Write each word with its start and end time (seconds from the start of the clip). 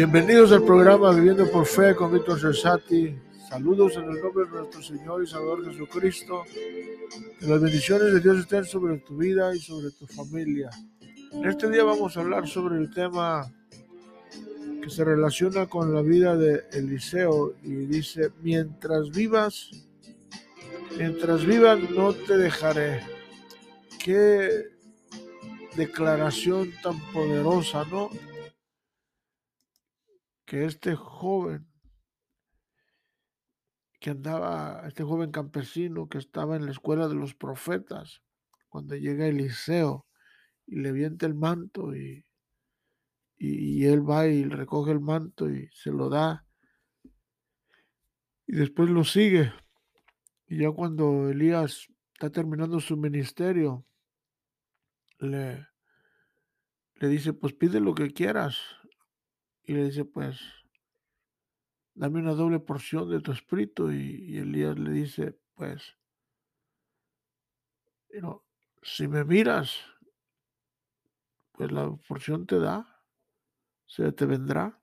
Bienvenidos 0.00 0.50
al 0.52 0.64
programa 0.64 1.12
Viviendo 1.12 1.46
por 1.50 1.66
Fe 1.66 1.94
con 1.94 2.10
Víctor 2.10 2.40
Cersati. 2.40 3.14
Saludos 3.50 3.96
en 3.96 4.04
el 4.04 4.22
nombre 4.22 4.46
de 4.46 4.50
nuestro 4.50 4.80
Señor 4.80 5.22
y 5.22 5.26
Salvador 5.26 5.62
Jesucristo. 5.70 6.44
Que 7.38 7.46
las 7.46 7.60
bendiciones 7.60 8.14
de 8.14 8.20
Dios 8.20 8.38
estén 8.38 8.64
sobre 8.64 8.96
tu 9.00 9.18
vida 9.18 9.54
y 9.54 9.58
sobre 9.58 9.90
tu 9.90 10.06
familia. 10.06 10.70
En 11.32 11.44
este 11.44 11.68
día 11.68 11.84
vamos 11.84 12.16
a 12.16 12.20
hablar 12.20 12.48
sobre 12.48 12.78
el 12.78 12.90
tema 12.94 13.52
que 14.82 14.88
se 14.88 15.04
relaciona 15.04 15.66
con 15.66 15.92
la 15.94 16.00
vida 16.00 16.34
de 16.34 16.64
Eliseo 16.72 17.56
y 17.62 17.84
dice, 17.84 18.30
mientras 18.40 19.10
vivas, 19.10 19.68
mientras 20.96 21.44
vivas 21.44 21.78
no 21.90 22.14
te 22.14 22.38
dejaré. 22.38 23.02
Qué 24.02 24.64
declaración 25.76 26.72
tan 26.82 26.98
poderosa, 27.12 27.84
¿no? 27.90 28.08
Que 30.50 30.64
este 30.64 30.96
joven 30.96 31.70
que 34.00 34.10
andaba, 34.10 34.82
este 34.88 35.04
joven 35.04 35.30
campesino 35.30 36.08
que 36.08 36.18
estaba 36.18 36.56
en 36.56 36.64
la 36.64 36.72
escuela 36.72 37.06
de 37.06 37.14
los 37.14 37.36
profetas, 37.36 38.20
cuando 38.68 38.96
llega 38.96 39.28
Eliseo 39.28 40.08
y 40.66 40.80
le 40.80 40.90
viente 40.90 41.24
el 41.24 41.34
manto 41.34 41.94
y, 41.94 42.24
y, 43.38 43.84
él 43.84 44.02
va 44.08 44.26
y 44.26 44.42
recoge 44.42 44.90
el 44.90 44.98
manto 44.98 45.48
y 45.48 45.68
se 45.72 45.92
lo 45.92 46.08
da 46.08 46.44
y 48.48 48.56
después 48.56 48.90
lo 48.90 49.04
sigue. 49.04 49.52
Y 50.48 50.62
ya 50.62 50.72
cuando 50.72 51.30
Elías 51.30 51.86
está 52.14 52.30
terminando 52.30 52.80
su 52.80 52.96
ministerio, 52.96 53.86
le, 55.20 55.68
le 56.96 57.08
dice, 57.08 57.34
pues 57.34 57.52
pide 57.52 57.78
lo 57.78 57.94
que 57.94 58.10
quieras. 58.10 58.79
Y 59.70 59.72
le 59.72 59.84
dice, 59.84 60.04
pues, 60.04 60.40
dame 61.94 62.18
una 62.18 62.34
doble 62.34 62.58
porción 62.58 63.08
de 63.08 63.20
tu 63.20 63.30
espíritu. 63.30 63.92
Y, 63.92 64.36
Elías 64.36 64.76
le 64.76 64.90
dice, 64.90 65.38
pues, 65.54 65.96
si 68.82 69.06
me 69.06 69.24
miras, 69.24 69.76
pues 71.52 71.70
la 71.70 71.88
porción 72.08 72.48
te 72.48 72.58
da, 72.58 73.00
se 73.86 74.10
te 74.10 74.26
vendrá. 74.26 74.76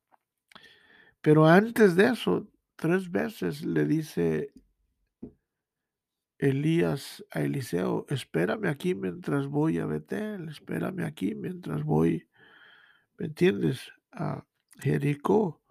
Pero 1.20 1.46
antes 1.46 1.98
de 1.98 2.12
eso, 2.12 2.48
tres 2.78 3.12
veces 3.12 3.66
le 3.66 3.84
dice 3.84 4.54
Elías 6.38 7.26
a 7.32 7.42
Eliseo, 7.42 8.06
espérame 8.08 8.68
aquí 8.68 8.96
mientras 8.96 9.48
voy 9.48 9.80
a 9.80 9.86
Betel, 9.86 10.48
espérame 10.48 11.04
aquí 11.04 11.36
mientras 11.36 11.84
voy, 11.84 12.30
¿me 13.18 13.26
entiendes? 13.26 13.92
A 14.14 14.46
Jericó. 14.80 15.62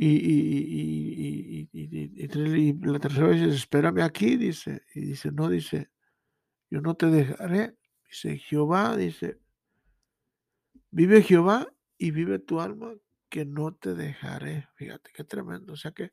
Y, 0.00 1.68
la 2.82 2.98
tercera 3.00 3.26
vez 3.28 3.40
dice, 3.40 3.56
espérame 3.56 4.00
aquí, 4.02 4.36
dice. 4.36 4.82
Y 4.94 5.00
dice, 5.00 5.32
no, 5.32 5.48
dice, 5.48 5.90
yo 6.70 6.80
no 6.80 6.94
te 6.94 7.06
dejaré. 7.06 7.76
Dice, 8.08 8.38
Jehová, 8.38 8.96
dice, 8.96 9.40
vive 10.90 11.22
Jehová 11.22 11.66
y 11.98 12.12
vive 12.12 12.38
tu 12.38 12.60
alma, 12.60 12.94
que 13.28 13.44
no 13.44 13.74
te 13.74 13.94
dejaré. 13.94 14.68
Fíjate, 14.76 15.10
qué 15.12 15.24
tremendo. 15.24 15.72
O 15.72 15.76
sea 15.76 15.92
que 15.92 16.12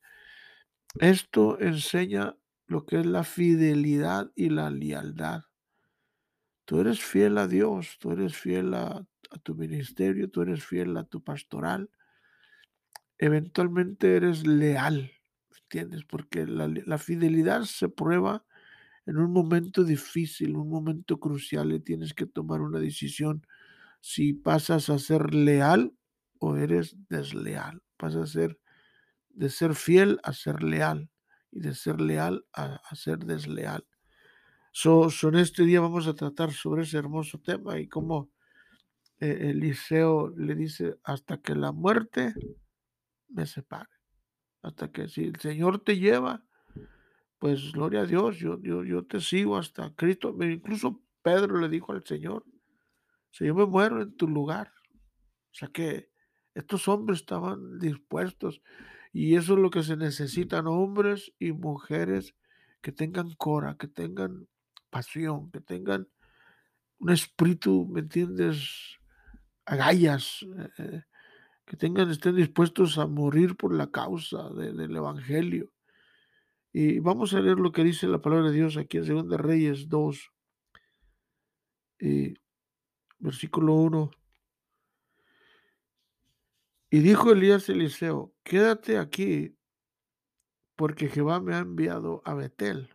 esto 1.00 1.60
enseña 1.60 2.36
lo 2.68 2.86
que 2.86 3.00
es 3.00 3.06
la 3.06 3.24
fidelidad 3.24 4.32
y 4.36 4.50
la 4.50 4.70
lealtad. 4.70 5.44
Tú 6.66 6.80
eres 6.80 7.00
fiel 7.00 7.38
a 7.38 7.48
Dios, 7.48 7.98
tú 8.00 8.12
eres 8.12 8.36
fiel 8.36 8.74
a, 8.74 9.06
tu 9.44 9.56
ministerio, 9.56 10.30
tú 10.30 10.42
eres 10.42 10.66
fiel 10.66 10.98
a 10.98 11.04
tu 11.04 11.24
pastoral. 11.24 11.90
Eventualmente 13.18 14.16
eres 14.16 14.46
leal, 14.48 15.12
¿entiendes? 15.62 16.04
Porque 16.06 16.48
la, 16.48 16.98
fidelidad 16.98 17.64
se 17.64 17.90
prueba 17.90 18.46
en 19.06 19.18
un 19.18 19.32
momento 19.32 19.84
difícil, 19.84 20.56
un 20.56 20.70
momento 20.70 21.20
crucial 21.20 21.72
y 21.72 21.80
tienes 21.80 22.14
que 22.14 22.26
tomar 22.26 22.62
una 22.62 22.80
decisión 22.80 23.46
si 24.02 24.34
pasas 24.34 24.90
a 24.90 24.98
ser 25.00 25.34
leal 25.34 25.94
o 26.40 26.56
eres 26.58 26.96
desleal. 27.10 27.82
Pasas 27.98 28.24
a 28.24 28.34
ser 28.34 28.60
de 29.30 29.50
ser 29.50 29.76
fiel 29.76 30.20
a 30.24 30.34
ser 30.34 30.64
leal 30.64 31.10
y 31.52 31.60
de 31.60 31.76
ser 31.76 32.02
leal 32.02 32.46
a, 32.54 32.80
ser 32.96 33.20
desleal. 33.20 33.86
So, 34.78 35.08
en 35.30 35.36
este 35.36 35.64
día 35.64 35.80
vamos 35.80 36.06
a 36.06 36.16
tratar 36.16 36.52
sobre 36.52 36.84
ese 36.84 36.98
hermoso 36.98 37.40
tema 37.40 37.80
y 37.80 37.88
cómo 37.88 38.30
eh, 39.22 39.52
Eliseo 39.52 40.34
le 40.36 40.54
dice, 40.54 40.98
hasta 41.06 41.38
que 41.38 41.56
la 41.56 41.72
muerte 41.72 42.34
me 43.30 43.46
separe, 43.46 43.90
hasta 44.62 44.92
que 44.92 45.08
si 45.08 45.24
el 45.24 45.38
Señor 45.38 45.80
te 45.80 45.98
lleva, 45.98 46.44
pues 47.40 47.72
gloria 47.72 48.02
a 48.02 48.06
Dios, 48.06 48.38
yo, 48.38 48.60
yo, 48.62 48.84
yo 48.84 49.06
te 49.06 49.22
sigo 49.22 49.56
hasta 49.56 49.96
Cristo. 49.96 50.36
Incluso 50.42 51.02
Pedro 51.22 51.58
le 51.58 51.70
dijo 51.70 51.94
al 51.94 52.04
Señor, 52.04 52.44
si 53.32 53.46
yo 53.46 53.56
me 53.56 53.66
muero 53.66 54.02
en 54.02 54.14
tu 54.18 54.28
lugar. 54.28 54.74
O 55.54 55.54
sea 55.54 55.70
que 55.70 56.10
estos 56.54 56.90
hombres 56.90 57.22
estaban 57.22 57.80
dispuestos 57.80 58.62
y 59.14 59.36
eso 59.36 59.54
es 59.54 59.60
lo 59.60 59.70
que 59.70 59.84
se 59.84 59.96
necesitan, 59.96 60.68
hombres 60.68 61.32
y 61.40 61.54
mujeres 61.54 62.36
que 62.82 62.92
tengan 62.92 63.34
cora, 63.36 63.78
que 63.78 63.88
tengan 63.88 64.50
pasión, 64.90 65.52
que 65.52 65.62
tengan 65.62 66.08
un 67.00 67.10
espíritu, 67.12 67.88
¿me 67.92 68.02
entiendes? 68.02 68.98
Agallas, 69.66 70.44
eh, 70.44 70.70
eh, 70.78 71.04
que 71.66 71.78
tengan, 71.78 72.10
estén 72.12 72.36
dispuestos 72.36 72.98
a 72.98 73.08
morir 73.08 73.56
por 73.58 73.74
la 73.74 73.92
causa 73.92 74.50
del 74.50 74.96
Evangelio. 74.96 75.72
Y 76.72 77.00
vamos 77.00 77.34
a 77.34 77.40
leer 77.40 77.60
lo 77.60 77.72
que 77.72 77.84
dice 77.84 78.08
la 78.08 78.22
palabra 78.22 78.50
de 78.50 78.56
Dios 78.56 78.78
aquí 78.78 78.98
en 78.98 79.06
2 79.06 79.40
Reyes 79.40 79.90
2, 79.90 80.32
versículo 83.20 83.76
1. 83.76 84.12
Y 86.92 87.00
dijo 87.00 87.32
Elías 87.32 87.68
Eliseo, 87.68 88.34
quédate 88.44 88.98
aquí, 88.98 89.58
porque 90.76 91.10
Jehová 91.10 91.42
me 91.42 91.56
ha 91.56 91.60
enviado 91.60 92.22
a 92.26 92.34
Betel. 92.36 92.90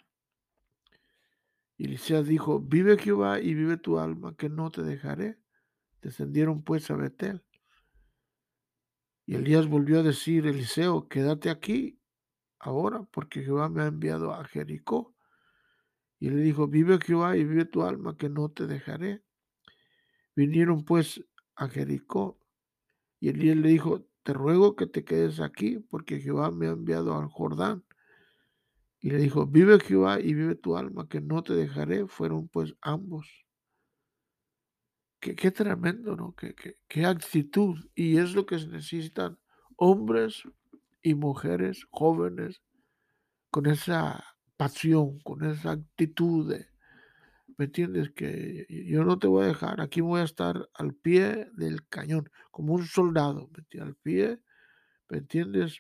Y 1.80 1.86
Eliseo 1.86 2.22
dijo, 2.22 2.60
vive 2.60 2.98
Jehová 2.98 3.40
y 3.40 3.54
vive 3.54 3.78
tu 3.78 3.98
alma, 3.98 4.36
que 4.36 4.50
no 4.50 4.70
te 4.70 4.82
dejaré. 4.82 5.38
Descendieron 6.02 6.62
pues 6.62 6.90
a 6.90 6.94
Betel. 6.94 7.42
Y 9.24 9.36
Elías 9.36 9.66
volvió 9.66 10.00
a 10.00 10.02
decir, 10.02 10.46
Eliseo, 10.46 11.08
quédate 11.08 11.48
aquí 11.48 11.98
ahora, 12.58 13.04
porque 13.10 13.42
Jehová 13.42 13.70
me 13.70 13.80
ha 13.80 13.86
enviado 13.86 14.34
a 14.34 14.44
Jericó. 14.44 15.14
Y 16.18 16.28
le 16.28 16.42
dijo, 16.42 16.68
vive 16.68 16.98
Jehová 17.02 17.38
y 17.38 17.44
vive 17.46 17.64
tu 17.64 17.82
alma, 17.82 18.14
que 18.14 18.28
no 18.28 18.50
te 18.50 18.66
dejaré. 18.66 19.24
Vinieron 20.36 20.84
pues 20.84 21.24
a 21.54 21.66
Jericó 21.68 22.38
y 23.20 23.30
Elías 23.30 23.56
le 23.56 23.70
dijo, 23.70 24.06
te 24.22 24.34
ruego 24.34 24.76
que 24.76 24.86
te 24.86 25.02
quedes 25.02 25.40
aquí, 25.40 25.78
porque 25.78 26.20
Jehová 26.20 26.50
me 26.50 26.66
ha 26.66 26.72
enviado 26.72 27.16
al 27.16 27.28
Jordán. 27.28 27.86
Y 29.00 29.10
le 29.10 29.18
dijo, 29.18 29.46
vive 29.46 29.80
Jehová 29.80 30.20
y 30.20 30.34
vive 30.34 30.54
tu 30.54 30.76
alma, 30.76 31.08
que 31.08 31.20
no 31.20 31.42
te 31.42 31.54
dejaré. 31.54 32.06
Fueron 32.06 32.48
pues 32.48 32.74
ambos. 32.82 33.46
Qué, 35.20 35.34
qué 35.34 35.50
tremendo, 35.50 36.16
¿no? 36.16 36.34
Qué, 36.34 36.54
qué, 36.54 36.76
qué 36.86 37.06
actitud. 37.06 37.78
Y 37.94 38.18
es 38.18 38.34
lo 38.34 38.46
que 38.46 38.58
se 38.58 38.68
necesitan 38.68 39.38
hombres 39.76 40.42
y 41.02 41.14
mujeres 41.14 41.86
jóvenes 41.90 42.62
con 43.50 43.66
esa 43.66 44.22
pasión, 44.56 45.18
con 45.20 45.44
esa 45.44 45.72
actitud 45.72 46.52
¿Me 47.60 47.66
entiendes? 47.66 48.10
Que 48.12 48.64
yo 48.88 49.04
no 49.04 49.18
te 49.18 49.26
voy 49.26 49.44
a 49.44 49.48
dejar, 49.48 49.82
aquí 49.82 50.00
voy 50.00 50.22
a 50.22 50.24
estar 50.24 50.70
al 50.72 50.94
pie 50.94 51.50
del 51.52 51.86
cañón, 51.88 52.30
como 52.50 52.72
un 52.72 52.86
soldado, 52.86 53.50
¿me 53.52 53.80
Al 53.82 53.96
pie, 53.96 54.40
¿me 55.10 55.18
entiendes? 55.18 55.76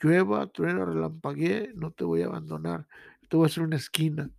Llueva, 0.00 0.46
truena, 0.48 0.84
relampaguee, 0.84 1.72
no 1.74 1.90
te 1.90 2.04
voy 2.04 2.22
a 2.22 2.26
abandonar, 2.26 2.86
te 3.28 3.36
voy 3.36 3.44
a 3.44 3.46
hacer 3.46 3.62
una 3.62 3.76
esquina. 3.76 4.30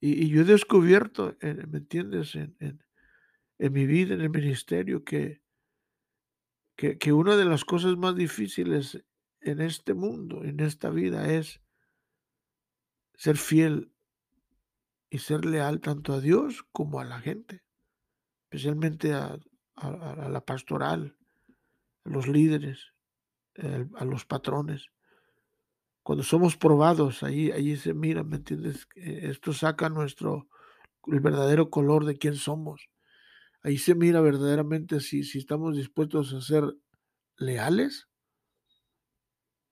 Y, 0.00 0.28
yo 0.28 0.42
he 0.42 0.44
descubierto, 0.44 1.36
¿me 1.40 1.78
entiendes? 1.78 2.34
En, 2.34 2.80
mi 3.58 3.86
vida, 3.86 4.14
en 4.14 4.20
el 4.20 4.30
ministerio, 4.30 5.04
que, 5.04 5.40
que 6.76 7.12
una 7.12 7.36
de 7.36 7.44
las 7.44 7.64
cosas 7.64 7.96
más 7.96 8.14
difíciles 8.14 9.02
en 9.40 9.60
este 9.60 9.94
mundo, 9.94 10.44
en 10.44 10.60
esta 10.60 10.90
vida, 10.90 11.32
es 11.32 11.60
ser 13.14 13.36
fiel 13.36 13.92
y 15.10 15.18
ser 15.18 15.44
leal 15.44 15.80
tanto 15.80 16.14
a 16.14 16.20
Dios 16.20 16.64
como 16.72 17.00
a 17.00 17.04
la 17.04 17.20
gente, 17.20 17.62
especialmente 18.44 19.12
a, 19.12 19.38
la 19.76 20.44
pastoral, 20.44 21.16
a 22.04 22.10
los 22.10 22.26
líderes, 22.26 22.93
a 23.96 24.04
los 24.04 24.24
patrones. 24.24 24.90
Cuando 26.02 26.22
somos 26.22 26.56
probados, 26.56 27.22
ahí, 27.22 27.50
ahí 27.50 27.76
se 27.76 27.94
mira, 27.94 28.24
¿me 28.24 28.36
entiendes? 28.36 28.86
Esto 28.94 29.52
saca 29.52 29.88
nuestro, 29.88 30.48
el 31.06 31.20
verdadero 31.20 31.70
color 31.70 32.04
de 32.04 32.18
quién 32.18 32.36
somos. 32.36 32.88
ahí 33.62 33.78
se 33.78 33.94
mira 33.94 34.20
verdaderamente 34.20 35.00
si, 35.00 35.24
si 35.24 35.38
estamos 35.38 35.76
dispuestos 35.76 36.34
a 36.34 36.40
ser 36.42 36.64
leales 37.36 38.08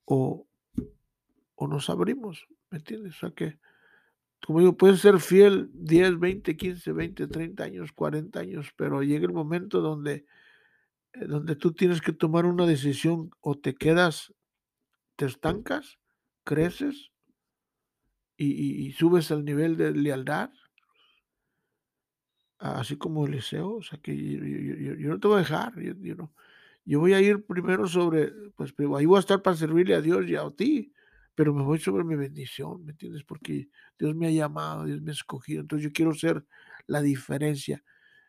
o, 0.05 0.46
o 1.55 1.69
nos 1.69 1.90
abrimos, 1.90 2.46
¿me 2.70 2.79
entiendes? 2.79 3.17
O 3.17 3.19
sea 3.19 3.31
que, 3.31 3.58
como 4.44 4.61
digo, 4.61 4.76
puedes 4.76 5.00
ser 5.00 5.20
fiel 5.20 5.70
10, 5.75 6.19
20, 6.19 6.56
15, 6.56 6.93
20, 6.93 7.26
30 7.29 7.64
años, 7.64 7.93
40 7.93 8.40
años, 8.40 8.73
pero 8.76 9.02
llega 9.02 9.26
el 9.26 9.32
momento 9.32 9.81
donde, 9.81 10.25
donde 11.14 11.56
tú 11.56 11.73
tienes 11.73 12.00
que 12.00 12.12
tomar 12.12 12.47
una 12.47 12.67
decisión 12.67 13.31
o 13.41 13.59
te 13.59 13.75
quedas, 13.75 14.32
te 15.17 15.26
estancas, 15.26 15.99
creces 16.44 17.11
y, 18.37 18.91
subes 18.93 19.31
al 19.31 19.44
nivel 19.44 19.76
de 19.76 19.93
lealtad, 19.93 20.50
así 22.59 22.97
como 22.97 23.26
Eliseo, 23.26 23.76
o 23.76 23.82
sea 23.82 23.99
que 24.00 24.17
yo, 24.99 25.11
no 25.11 25.20
te 25.20 25.29
voy 25.29 25.37
a 25.37 25.41
dejar, 25.41 25.81
yo, 25.81 26.14
no, 26.17 26.32
yo 26.85 27.00
voy 27.00 27.12
a 27.12 27.20
ir 27.20 27.44
primero 27.47 27.87
sobre, 27.87 28.32
pues 28.56 28.75
ahí 28.97 29.06
voy 29.06 29.17
a 29.17 29.20
estar 29.20 29.43
para 29.43 29.56
servirle 29.56 29.94
a 29.94 30.00
Dios 30.00 30.26
y 30.26 30.35
a 30.35 30.50
ti, 30.50 30.93
pero 31.35 31.55
me 31.55 31.62
voy 31.62 31.79
sobre 31.79 32.05
mi 32.05 32.17
bendición, 32.17 32.85
¿me 32.85 32.93
entiendes? 32.93 33.25
Porque 33.25 33.69
Dios 33.99 34.15
me 34.15 34.26
ha 34.26 34.31
llamado, 34.31 34.85
Dios 34.85 35.00
me 35.03 35.12
ha 35.12 35.15
escogido, 35.15 35.61
entonces 35.61 35.85
yo 35.85 35.93
quiero 35.93 36.15
ser 36.15 36.44
la 36.87 37.00
diferencia. 37.00 37.85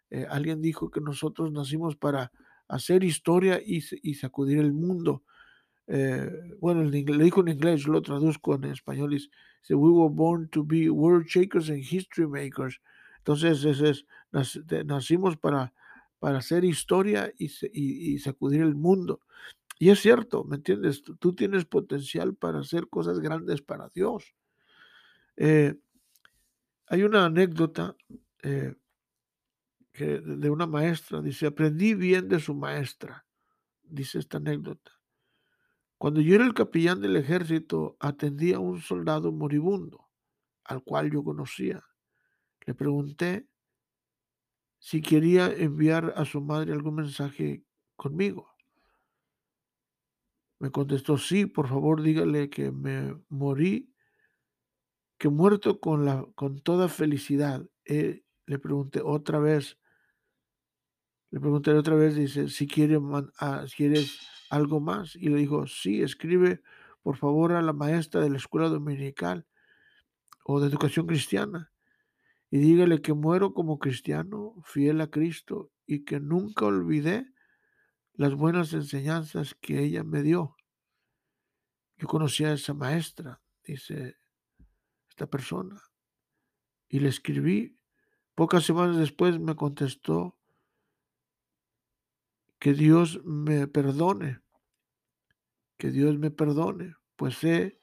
Eh, 0.09 0.27
alguien 0.29 0.62
dijo 0.62 0.91
que 0.91 1.01
nosotros 1.01 1.51
nacimos 1.51 1.95
para 1.95 2.31
hacer 2.75 3.04
historia 3.04 3.62
y, 3.64 3.84
y 4.02 4.16
sacudir 4.16 4.60
el 4.60 4.74
mundo. 4.74 5.24
Eh, 5.88 6.30
bueno, 6.60 6.84
lo 6.84 6.90
dijo 6.92 7.42
en 7.42 7.50
inglés, 7.50 7.88
lo 7.88 8.02
traduzco 8.02 8.56
en 8.56 8.66
español, 8.66 9.12
dice, 9.12 9.30
we 9.75 9.90
were 9.90 10.14
born 10.14 10.50
to 10.50 10.64
be 10.64 10.90
world 10.90 11.25
shakers 11.28 11.70
and 11.70 11.80
history 11.84 12.28
makers. 12.28 12.80
Entonces, 13.20 13.64
es, 13.66 14.06
de- 14.68 14.84
nacimos 14.86 15.38
para, 15.38 15.74
para 16.20 16.40
hacer 16.40 16.66
historia 16.66 17.31
y, 17.38 17.48
y- 17.74 18.14
y 18.14 18.20
sacudir 18.20 18.62
el 18.62 18.75
mundo. 18.75 19.22
Y 19.80 19.90
es 19.90 20.00
cierto, 20.02 20.44
¿me 20.46 20.58
entiendes? 20.58 21.04
Tú, 21.04 21.16
tú 21.18 21.36
tienes 21.36 21.66
potencial 21.66 22.36
para 22.36 22.60
hacer 22.60 22.88
cosas 22.90 23.20
grandes 23.20 23.62
para 23.62 23.90
Dios. 23.90 24.36
Eh, 25.38 25.75
hay 26.88 27.04
una 27.04 27.25
anécdota 27.25 27.96
eh, 28.44 28.75
de 29.94 30.50
una 30.50 30.66
maestra, 30.66 31.22
dice, 31.22 31.48
aprendí 31.48 31.94
bien 31.94 32.28
de 32.28 32.40
su 32.40 32.56
maestra, 32.56 33.25
dice 33.84 34.19
esta 34.19 34.38
anécdota. 34.38 34.92
Cuando 35.98 36.19
yo 36.19 36.36
era 36.36 36.45
el 36.45 36.54
capellán 36.54 37.00
del 37.00 37.16
ejército, 37.16 37.95
atendí 38.00 38.54
a 38.54 38.60
un 38.60 38.81
soldado 38.81 39.31
moribundo, 39.31 40.10
al 40.63 40.84
cual 40.84 41.12
yo 41.12 41.24
conocía. 41.24 41.84
Le 42.66 42.74
pregunté 42.74 43.48
si 44.80 45.01
quería 45.01 45.48
enviar 45.48 46.13
a 46.18 46.25
su 46.25 46.42
madre 46.42 46.74
algún 46.74 46.96
mensaje 46.96 47.63
conmigo. 47.96 48.54
Me 50.60 50.72
contestó, 50.72 51.18
sí, 51.18 51.46
por 51.46 51.68
favor 51.68 52.01
dígale 52.01 52.50
que 52.50 52.72
me 52.72 53.16
morí, 53.30 53.94
que 55.18 55.30
muerto 55.30 55.80
con, 55.80 56.04
la, 56.04 56.25
con 56.36 56.60
toda 56.60 56.89
felicidad. 56.89 57.66
Eh, 57.86 58.24
le 58.46 58.60
pregunté 58.60 59.01
otra 59.01 59.39
vez, 59.39 59.78
le 61.33 61.39
pregunté 61.39 61.71
otra 61.74 61.95
vez, 61.95 62.13
dice, 62.13 62.47
si 62.47 62.68
quiere 62.68 63.00
ah, 63.39 63.65
quieres 63.75 64.19
algo 64.51 64.80
más. 64.80 65.15
Y 65.15 65.30
le 65.30 65.38
dijo, 65.38 65.65
sí, 65.65 66.03
escribe 66.03 66.62
por 67.01 67.18
favor 67.18 67.53
a 67.53 67.63
la 67.63 67.74
maestra 67.74 68.21
de 68.21 68.30
la 68.30 68.38
escuela 68.38 68.69
dominical 68.69 69.47
o 70.45 70.59
de 70.59 70.68
educación 70.68 71.07
cristiana 71.07 71.71
y 72.51 72.59
dígale 72.59 73.01
que 73.01 73.15
muero 73.15 73.56
como 73.56 73.80
cristiano, 73.80 74.62
fiel 74.63 75.01
a 75.01 75.07
Cristo 75.07 75.71
y 75.88 76.06
que 76.06 76.19
nunca 76.19 76.68
olvidé 76.68 77.25
las 78.13 78.36
buenas 78.36 78.71
enseñanzas 78.74 79.56
que 79.59 79.79
ella 79.79 80.03
me 80.03 80.21
dio. 80.21 80.56
Yo 81.97 82.07
conocí 82.07 82.44
a 82.44 82.53
esa 82.53 82.75
maestra, 82.75 83.41
dice 83.63 84.18
esta 85.09 85.25
persona, 85.25 85.81
y 86.88 87.00
le 87.00 87.09
escribí. 87.09 87.79
Pocas 88.36 88.65
semanas 88.65 88.97
después 88.97 89.39
me 89.39 89.56
contestó 89.56 90.38
que 92.63 92.74
Dios 92.74 93.19
me 93.25 93.68
perdone, 93.68 94.39
que 95.77 95.92
Dios 95.92 96.18
me 96.18 96.31
perdone, 96.31 96.95
pues 97.18 97.36
sé, 97.36 97.81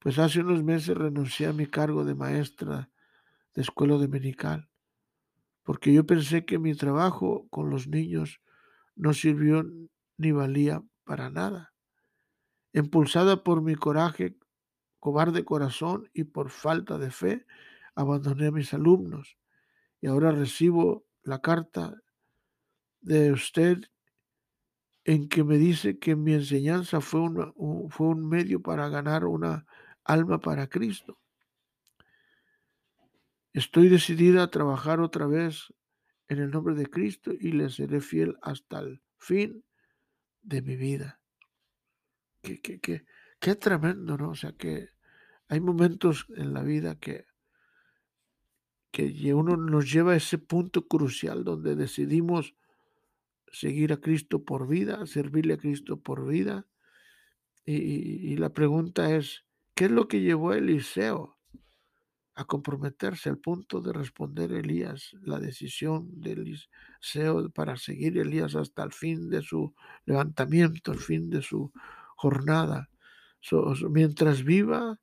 pues 0.00 0.18
hace 0.18 0.40
unos 0.40 0.64
meses 0.64 0.96
renuncié 0.96 1.46
a 1.46 1.52
mi 1.52 1.66
cargo 1.66 2.04
de 2.04 2.16
maestra 2.16 2.90
de 3.54 3.62
escuela 3.62 3.94
dominical, 3.94 4.68
porque 5.62 5.92
yo 5.92 6.04
pensé 6.04 6.44
que 6.44 6.58
mi 6.58 6.74
trabajo 6.74 7.46
con 7.50 7.70
los 7.70 7.86
niños 7.86 8.40
no 8.96 9.14
sirvió 9.14 9.64
ni 10.16 10.32
valía 10.32 10.82
para 11.04 11.30
nada. 11.30 11.72
Impulsada 12.72 13.44
por 13.44 13.62
mi 13.62 13.76
coraje, 13.76 14.36
cobarde 14.98 15.44
corazón 15.44 16.10
y 16.12 16.24
por 16.24 16.50
falta 16.50 16.98
de 16.98 17.12
fe, 17.12 17.46
abandoné 17.94 18.48
a 18.48 18.50
mis 18.50 18.74
alumnos 18.74 19.38
y 20.00 20.08
ahora 20.08 20.32
recibo 20.32 21.06
la 21.22 21.38
carta 21.38 21.94
de 23.00 23.30
usted 23.30 23.78
en 25.08 25.26
que 25.26 25.42
me 25.42 25.56
dice 25.56 25.98
que 25.98 26.16
mi 26.16 26.34
enseñanza 26.34 27.00
fue, 27.00 27.20
un, 27.20 27.88
fue 27.88 28.08
un 28.08 28.28
medio 28.28 28.60
para 28.60 28.90
ganar 28.90 29.24
una 29.24 29.64
alma 30.04 30.38
para 30.38 30.66
Cristo. 30.66 31.18
Estoy 33.54 33.88
decidida 33.88 34.42
a 34.42 34.50
trabajar 34.50 35.00
otra 35.00 35.26
vez 35.26 35.72
en 36.28 36.40
el 36.40 36.50
nombre 36.50 36.74
de 36.74 36.90
Cristo 36.90 37.32
y 37.32 37.52
le 37.52 37.70
seré 37.70 38.02
fiel 38.02 38.36
hasta 38.42 38.80
el 38.80 39.00
fin 39.16 39.64
de 40.42 40.60
mi 40.60 40.76
vida. 40.76 41.18
Qué, 42.42 42.60
qué, 42.60 42.78
qué, 42.78 43.06
qué 43.40 43.54
tremendo, 43.54 44.18
¿no? 44.18 44.32
O 44.32 44.34
sea 44.34 44.52
que 44.52 44.90
hay 45.48 45.60
momentos 45.60 46.26
en 46.36 46.52
la 46.52 46.62
vida 46.62 46.98
que, 46.98 47.24
que 48.90 49.32
uno 49.32 49.56
nos 49.56 49.90
lleva 49.90 50.12
a 50.12 50.16
ese 50.16 50.36
punto 50.36 50.86
crucial 50.86 51.44
donde 51.44 51.76
decidimos 51.76 52.54
seguir 53.52 53.92
a 53.92 53.98
Cristo 53.98 54.44
por 54.44 54.68
vida, 54.68 55.06
servirle 55.06 55.54
a 55.54 55.58
Cristo 55.58 56.00
por 56.00 56.26
vida. 56.26 56.66
Y, 57.64 58.36
la 58.36 58.50
pregunta 58.50 59.14
es, 59.14 59.44
¿qué 59.74 59.86
es 59.86 59.90
lo 59.90 60.08
que 60.08 60.20
llevó 60.20 60.52
a 60.52 60.58
Eliseo 60.58 61.36
a 62.34 62.44
comprometerse 62.46 63.28
al 63.28 63.38
punto 63.38 63.80
de 63.82 63.92
responder 63.92 64.52
Elías 64.52 65.14
la 65.20 65.38
decisión 65.38 66.08
de 66.20 66.32
Eliseo 66.32 67.50
para 67.50 67.76
seguir 67.76 68.18
a 68.18 68.22
Elías 68.22 68.54
hasta 68.54 68.84
el 68.84 68.92
fin 68.92 69.28
de 69.28 69.42
su 69.42 69.74
levantamiento, 70.06 70.92
el 70.92 70.98
fin 70.98 71.28
de 71.28 71.42
su 71.42 71.70
jornada? 72.16 72.88
Mientras 73.90 74.44
viva, 74.44 74.98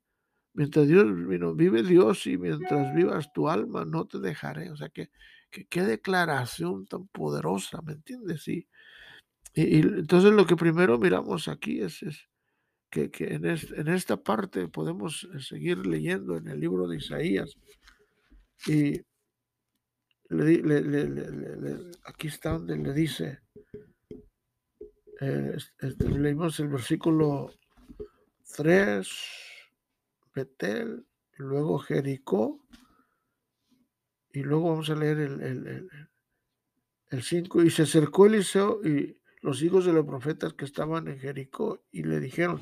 Mientras 0.56 0.88
Dios 0.88 1.06
vive 1.54 1.82
Dios 1.82 2.26
y 2.26 2.38
mientras 2.38 2.94
vivas 2.94 3.30
tu 3.34 3.50
alma, 3.50 3.84
no 3.84 4.06
te 4.06 4.18
dejaré. 4.20 4.70
O 4.70 4.76
sea, 4.76 4.88
que, 4.88 5.10
qué 5.50 5.82
declaración 5.82 6.86
tan 6.86 7.06
poderosa, 7.08 7.80
¿me 7.82 7.92
entiendes? 7.92 8.46
Y, 8.48 8.68
y- 9.54 9.80
entonces 9.80 10.32
lo 10.32 10.46
que 10.46 10.56
primero 10.56 10.98
miramos 10.98 11.48
aquí 11.48 11.80
es, 11.80 12.00
que, 12.90 13.10
en, 13.18 13.46
es- 13.46 13.70
en 13.72 13.88
esta 13.88 14.16
parte 14.22 14.68
podemos 14.68 15.28
eh, 15.34 15.40
seguir 15.40 15.86
leyendo 15.86 16.36
en 16.36 16.48
el 16.48 16.60
libro 16.60 16.88
de 16.88 16.96
Isaías. 16.98 17.52
Y 18.66 19.00
aquí 22.04 22.26
está 22.28 22.52
donde 22.52 22.76
le 22.76 22.92
dice, 22.92 23.40
eh, 25.20 25.56
leímos 25.98 26.58
el 26.60 26.68
versículo 26.68 27.52
3, 28.56 29.08
Betel, 30.34 31.06
luego 31.38 31.78
Jericó, 31.78 32.60
y 34.36 34.42
luego 34.42 34.70
vamos 34.70 34.90
a 34.90 34.94
leer 34.96 35.18
el, 35.18 35.40
el, 35.42 35.66
el- 35.66 35.88
El 37.10 37.22
5, 37.22 37.62
y 37.62 37.70
se 37.70 37.82
acercó 37.82 38.26
Eliseo 38.26 38.80
y 38.84 39.20
los 39.40 39.62
hijos 39.62 39.84
de 39.86 39.92
los 39.92 40.04
profetas 40.06 40.54
que 40.54 40.64
estaban 40.64 41.06
en 41.08 41.18
Jericó 41.18 41.84
y 41.92 42.02
le 42.02 42.18
dijeron, 42.20 42.60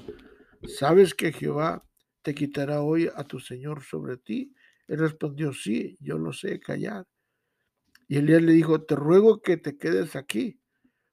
¿sabes 0.66 1.14
que 1.14 1.33
Jehová 1.33 1.88
te 2.23 2.35
quitará 2.35 2.83
hoy 2.83 3.11
a 3.14 3.25
tu 3.25 3.40
Señor 3.40 3.83
sobre 3.83 4.16
ti? 4.19 4.54
Él 4.87 4.99
respondió, 4.99 5.52
sí, 5.52 5.97
yo 6.00 6.19
lo 6.19 6.33
sé 6.33 6.61
callar. 6.61 7.07
Y 8.09 8.16
Elías 8.16 8.40
le 8.43 8.52
dijo, 8.52 8.83
te 8.83 8.97
ruego 8.97 9.43
que 9.43 9.57
te 9.59 9.76
quedes 9.76 10.16
aquí, 10.16 10.59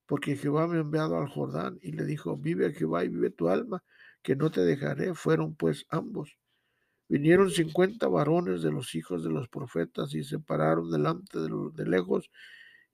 porque 0.08 0.38
Jehová 0.38 0.68
me 0.68 0.77
ha 0.77 0.82
enviado 0.82 1.18
al 1.18 1.30
Jordán. 1.30 1.80
Y 1.82 1.94
le 1.94 2.06
dijo, 2.06 2.38
vive 2.38 2.74
Jehová 2.74 3.06
y 3.06 3.10
vive 3.10 3.32
tu 3.32 3.50
alma, 3.50 3.84
que 4.24 4.36
no 4.38 4.51
te 4.51 4.62
dejaré. 4.62 5.15
Fueron 5.15 5.56
pues 5.56 5.86
ambos. 5.89 6.38
Vinieron 7.12 7.51
cincuenta 7.51 8.08
varones 8.08 8.62
de 8.62 8.72
los 8.72 8.96
hijos 8.96 9.22
de 9.22 9.30
los 9.30 9.50
profetas 9.50 10.15
y 10.15 10.24
se 10.24 10.39
pararon 10.39 10.89
delante 10.89 11.39
de, 11.39 11.86
lejos 11.86 12.32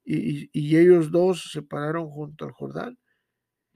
y, 0.03 0.49
ellos 0.75 1.11
dos 1.11 1.51
se 1.51 1.61
pararon 1.61 2.09
junto 2.09 2.45
al 2.45 2.51
Jordán. 2.51 2.97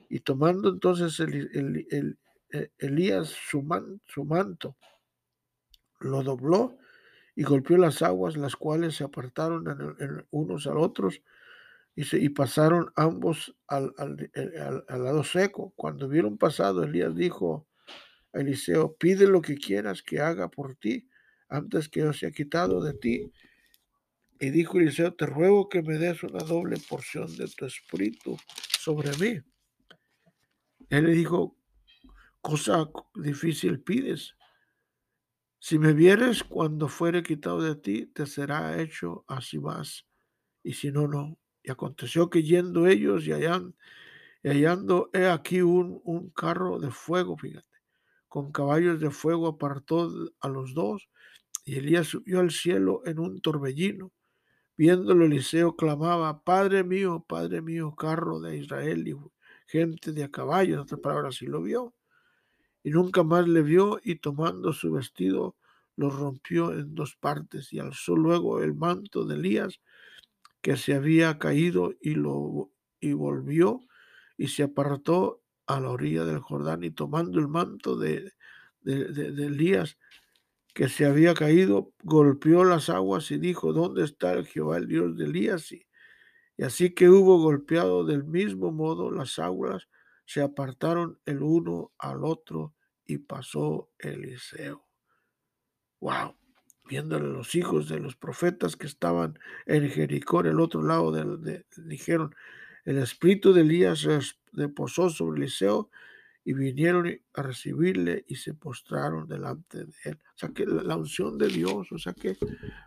Y 0.10 0.22
tomando 0.22 0.70
entonces 0.70 1.20
eh, 1.20 2.72
Elías 2.80 3.28
su, 3.52 3.62
man- 3.62 4.02
su 4.08 4.26
manto, 4.26 4.76
lo 6.00 6.24
dobló 6.24 6.80
y 7.36 7.44
golpeó 7.44 7.78
las 7.78 8.02
aguas, 8.02 8.36
las 8.36 8.56
cuales 8.56 8.96
se 8.96 9.04
apartaron 9.04 9.96
en 10.00 10.26
unos 10.32 10.66
a 10.66 10.76
otros, 10.76 11.22
y 11.96 12.30
pasaron 12.30 12.92
ambos 12.96 13.56
al, 13.68 13.94
al, 14.00 14.32
al, 14.88 15.04
lado 15.04 15.24
seco. 15.24 15.72
Cuando 15.76 16.08
vieron 16.08 16.40
pasado, 16.40 16.84
Elías 16.84 17.16
dijo 17.16 17.68
Eliseo, 18.34 18.96
pide 18.96 19.28
lo 19.28 19.42
que 19.42 19.56
quieras 19.56 20.02
que 20.04 20.20
haga 20.20 20.50
por 20.50 20.76
ti 20.76 21.10
antes 21.50 21.90
que 21.90 22.00
yo 22.02 22.14
sea 22.14 22.32
quitado 22.32 22.82
de 22.84 22.94
ti. 22.94 23.32
Y 24.40 24.50
dijo 24.50 24.80
Eliseo, 24.80 25.14
te 25.14 25.26
ruego 25.26 25.70
que 25.70 25.82
me 25.82 25.98
des 25.98 26.24
una 26.24 26.44
doble 26.44 26.78
porción 26.90 27.36
de 27.38 27.48
tu 27.48 27.66
espíritu 27.66 28.38
sobre 28.80 29.16
mí. 29.18 29.42
Él 30.90 31.06
le 31.06 31.12
dijo, 31.12 31.58
cosa 32.42 32.90
difícil 33.16 33.82
pides. 33.82 34.36
Si 35.60 35.78
me 35.78 35.94
vieres 35.94 36.44
cuando 36.44 36.88
fuere 36.88 37.22
quitado 37.22 37.62
de 37.62 37.76
ti, 37.76 38.08
te 38.08 38.26
será 38.26 38.82
hecho 38.82 39.24
así 39.28 39.60
más. 39.60 40.08
Y 40.64 40.74
si 40.74 40.92
no, 40.92 41.08
no. 41.08 41.38
Y 41.62 41.70
aconteció 41.70 42.30
que 42.30 42.42
yendo 42.42 42.88
ellos 42.88 43.28
y 43.28 43.32
hallando, 43.32 45.10
he 45.14 45.28
aquí 45.28 45.62
un, 45.62 46.02
un 46.04 46.32
carro 46.32 46.80
de 46.80 46.90
fuego, 46.90 47.38
fíjate, 47.38 47.71
con 48.32 48.54
caballos 48.54 49.02
de 49.02 49.12
fuego 49.12 49.48
apartó 49.50 50.10
a 50.40 50.48
los 50.48 50.74
dos. 50.74 51.10
Y 51.66 51.76
Elías 51.76 52.08
subió 52.08 52.40
al 52.40 52.52
cielo 52.52 53.02
en 53.06 53.20
un 53.20 53.42
torbellino. 53.42 54.14
Viéndolo, 54.78 55.26
Eliseo 55.26 55.76
clamaba, 55.76 56.42
Padre 56.46 56.86
mío, 56.86 57.26
Padre 57.28 57.62
mío, 57.62 57.94
carro 57.94 58.40
de 58.40 58.56
Israel 58.56 59.06
y 59.06 59.18
gente 59.68 60.14
de 60.14 60.24
a 60.24 60.32
caballo. 60.32 60.76
En 60.76 60.80
otras 60.80 61.02
palabras, 61.02 61.36
sí 61.36 61.46
lo 61.46 61.62
vio 61.62 61.94
y 62.84 62.92
nunca 62.92 63.24
más 63.24 63.48
le 63.48 63.62
vio 63.62 64.00
y 64.02 64.16
tomando 64.16 64.72
su 64.72 64.92
vestido 64.92 65.56
lo 65.96 66.10
rompió 66.10 66.72
en 66.72 66.96
dos 66.96 67.16
partes 67.16 67.74
y 67.74 67.80
alzó 67.80 68.16
luego 68.16 68.62
el 68.62 68.74
manto 68.74 69.26
de 69.26 69.36
Elías 69.36 69.82
que 70.62 70.78
se 70.78 70.94
había 70.94 71.38
caído 71.38 71.94
y 72.02 72.16
lo 72.16 72.72
y 73.00 73.14
volvió 73.14 73.82
y 74.38 74.48
se 74.48 74.64
apartó 74.64 75.42
a 75.68 75.80
la 75.80 75.90
orilla 75.90 76.26
del 76.26 76.40
Jordán 76.40 76.84
y 76.84 76.92
tomando 76.92 77.40
el 77.40 77.48
manto 77.48 77.98
de, 77.98 78.32
Elías 78.84 79.98
que 80.74 80.90
se 80.90 81.06
había 81.06 81.34
caído, 81.34 81.94
golpeó 82.04 82.64
las 82.64 82.90
aguas 82.90 83.30
y 83.32 83.38
dijo, 83.38 83.74
¿dónde 83.74 84.04
está 84.04 84.34
el 84.34 84.48
Jehová, 84.48 84.78
el 84.78 84.88
Dios 84.88 85.18
de 85.18 85.26
Elías? 85.26 85.72
Y, 85.72 85.86
y 86.58 86.64
así 86.64 86.94
que 86.94 87.10
hubo 87.10 87.40
golpeado 87.40 88.06
del 88.06 88.24
mismo 88.24 88.72
modo 88.72 89.12
las 89.12 89.38
aguas, 89.38 89.88
se 90.26 90.42
apartaron 90.42 91.20
el 91.26 91.42
uno 91.44 91.92
al 91.98 92.24
otro 92.24 92.74
y 93.06 93.18
pasó 93.18 93.90
Eliseo. 94.00 94.88
¡Wow! 96.00 96.36
Viéndole 96.88 97.28
los 97.28 97.54
hijos 97.56 97.90
de 97.90 98.00
los 98.00 98.16
profetas 98.16 98.76
que 98.76 98.88
estaban 98.88 99.38
en 99.66 99.90
Jericó, 99.90 100.42
el 100.42 100.60
otro 100.60 100.84
lado 100.84 101.12
del, 101.12 101.42
de, 101.42 101.66
dijeron, 101.78 102.34
el 102.86 102.98
espíritu 102.98 103.54
de 103.54 103.62
Elías 103.62 104.08
reposó 104.54 105.10
sobre 105.10 105.40
Eliseo 105.40 105.90
y 106.44 106.54
vinieron 106.54 107.08
a 107.34 107.42
recibirle 107.44 108.26
y 108.28 108.36
se 108.36 108.54
postraron 108.54 109.28
delante 109.28 109.86
de 109.86 109.94
él. 110.06 110.20
O 110.36 110.38
sea 110.38 110.50
que 110.50 110.66
la, 110.66 110.96
unción 110.96 111.38
de 111.38 111.48
Dios, 111.48 111.92
o 111.92 111.98
sea 112.00 112.14
que, 112.14 112.38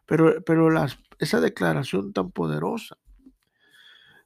pero, 0.06 0.42
pero 0.44 0.70
las, 0.70 0.98
esa 1.18 1.40
declaración 1.40 2.12
tan 2.12 2.32
poderosa. 2.32 2.98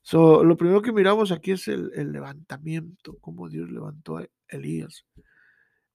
So, 0.01 0.43
lo 0.43 0.57
primero 0.57 0.81
que 0.81 0.93
miramos 0.93 1.33
aquí 1.33 1.51
es 1.53 1.69
el, 1.69 1.91
levantamiento, 2.13 3.19
cómo 3.21 3.49
Dios 3.51 3.71
levantó 3.71 4.17
a 4.17 4.27
Elías. 4.49 5.05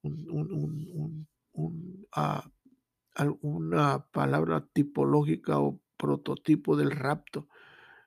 Un, 0.04 1.26
uh, 1.56 2.42
una 3.16 4.06
palabra 4.12 4.68
tipológica 4.74 5.60
o 5.60 5.80
prototipo 5.98 6.76
del 6.76 6.92
rapto. 6.92 7.48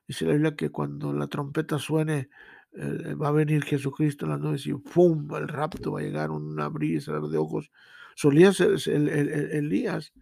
Dice 0.07 0.25
la 0.25 0.33
Biblia 0.33 0.55
que 0.55 0.69
cuando 0.69 1.13
la 1.13 1.27
trompeta 1.27 1.77
suene, 1.79 2.29
eh, 2.73 3.13
va 3.15 3.29
a 3.29 3.31
venir 3.31 3.63
Jesucristo 3.63 4.25
en 4.25 4.31
las 4.31 4.39
nubes 4.39 4.65
y 4.65 4.73
¡pum! 4.73 5.33
El 5.35 5.47
rapto 5.47 5.93
va 5.93 5.99
a 5.99 6.03
llegar, 6.03 6.31
un 6.31 6.59
abrir 6.59 6.95
y 6.95 7.01
cerrar 7.01 7.23
de 7.23 7.37
ojos. 7.37 7.71
Solías, 8.15 8.59
el, 8.61 8.79
el, 8.87 9.09
el, 9.09 9.51
Elías 9.51 10.13